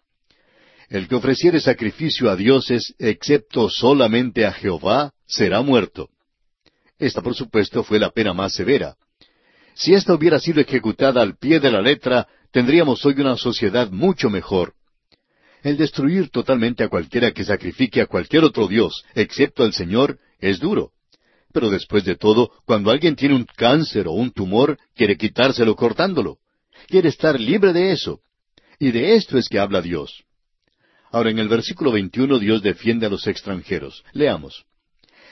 [0.91, 6.09] El que ofreciere sacrificio a dioses, excepto solamente a Jehová, será muerto.
[6.99, 8.97] Esta, por supuesto, fue la pena más severa.
[9.75, 14.31] Si esta hubiera sido ejecutada al pie de la letra, tendríamos hoy una sociedad mucho
[14.31, 14.75] mejor.
[15.63, 20.59] El destruir totalmente a cualquiera que sacrifique a cualquier otro Dios, excepto al Señor, es
[20.59, 20.91] duro.
[21.53, 26.39] Pero después de todo, cuando alguien tiene un cáncer o un tumor, quiere quitárselo cortándolo.
[26.89, 28.21] Quiere estar libre de eso.
[28.81, 30.25] Y de esto es que habla Dios.
[31.11, 34.05] Ahora en el versículo 21 Dios defiende a los extranjeros.
[34.13, 34.65] Leamos.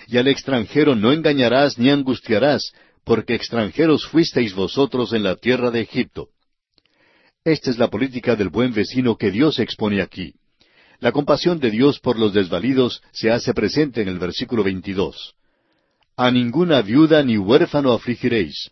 [0.06, 2.72] Y al extranjero no engañarás ni angustiarás,
[3.04, 6.28] porque extranjeros fuisteis vosotros en la tierra de Egipto.
[7.44, 10.34] Esta es la política del buen vecino que Dios expone aquí.
[11.00, 15.34] La compasión de Dios por los desvalidos se hace presente en el versículo 22.
[16.16, 18.70] A ninguna viuda ni huérfano afligiréis.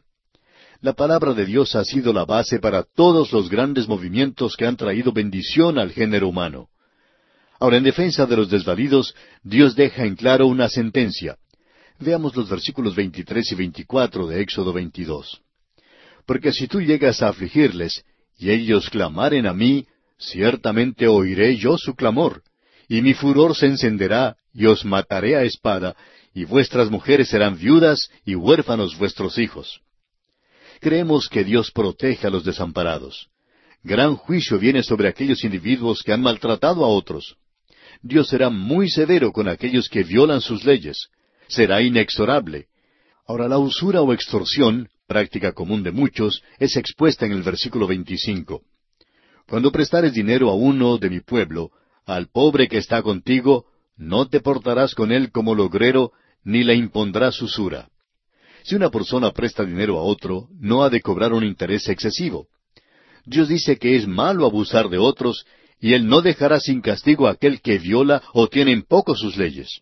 [0.81, 4.77] La palabra de Dios ha sido la base para todos los grandes movimientos que han
[4.77, 6.69] traído bendición al género humano.
[7.59, 11.37] Ahora, en defensa de los desvalidos, Dios deja en claro una sentencia.
[11.99, 15.41] Veamos los versículos 23 y 24 de Éxodo 22.
[16.27, 18.05] Porque si tú llegas a afligirles,
[18.39, 19.87] y ellos clamaren a mí,
[20.19, 22.43] ciertamente oiré yo su clamor,
[22.89, 25.97] y mi furor se encenderá, y os mataré a espada,
[26.35, 29.81] y vuestras mujeres serán viudas, y huérfanos vuestros hijos.
[30.81, 33.29] Creemos que Dios protege a los desamparados.
[33.83, 37.37] Gran juicio viene sobre aquellos individuos que han maltratado a otros.
[38.03, 41.09] Dios será muy severo con aquellos que violan sus leyes,
[41.49, 42.67] será inexorable.
[43.27, 48.63] Ahora, la usura o extorsión, práctica común de muchos, es expuesta en el versículo 25.
[49.49, 51.71] Cuando prestares dinero a uno de mi pueblo,
[52.05, 53.67] al pobre que está contigo,
[53.97, 56.13] no te portarás con él como logrero,
[56.45, 57.89] ni le impondrás usura.
[58.63, 62.49] Si una persona presta dinero a otro, no ha de cobrar un interés excesivo.
[63.25, 65.45] Dios dice que es malo abusar de otros,
[65.81, 69.37] y él no dejará sin castigo a aquel que viola o tiene en poco sus
[69.37, 69.81] leyes.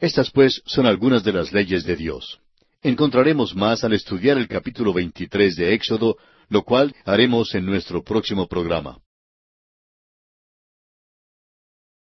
[0.00, 2.40] Estas pues son algunas de las leyes de Dios.
[2.82, 6.16] Encontraremos más al estudiar el capítulo 23 de Éxodo,
[6.48, 8.98] lo cual haremos en nuestro próximo programa.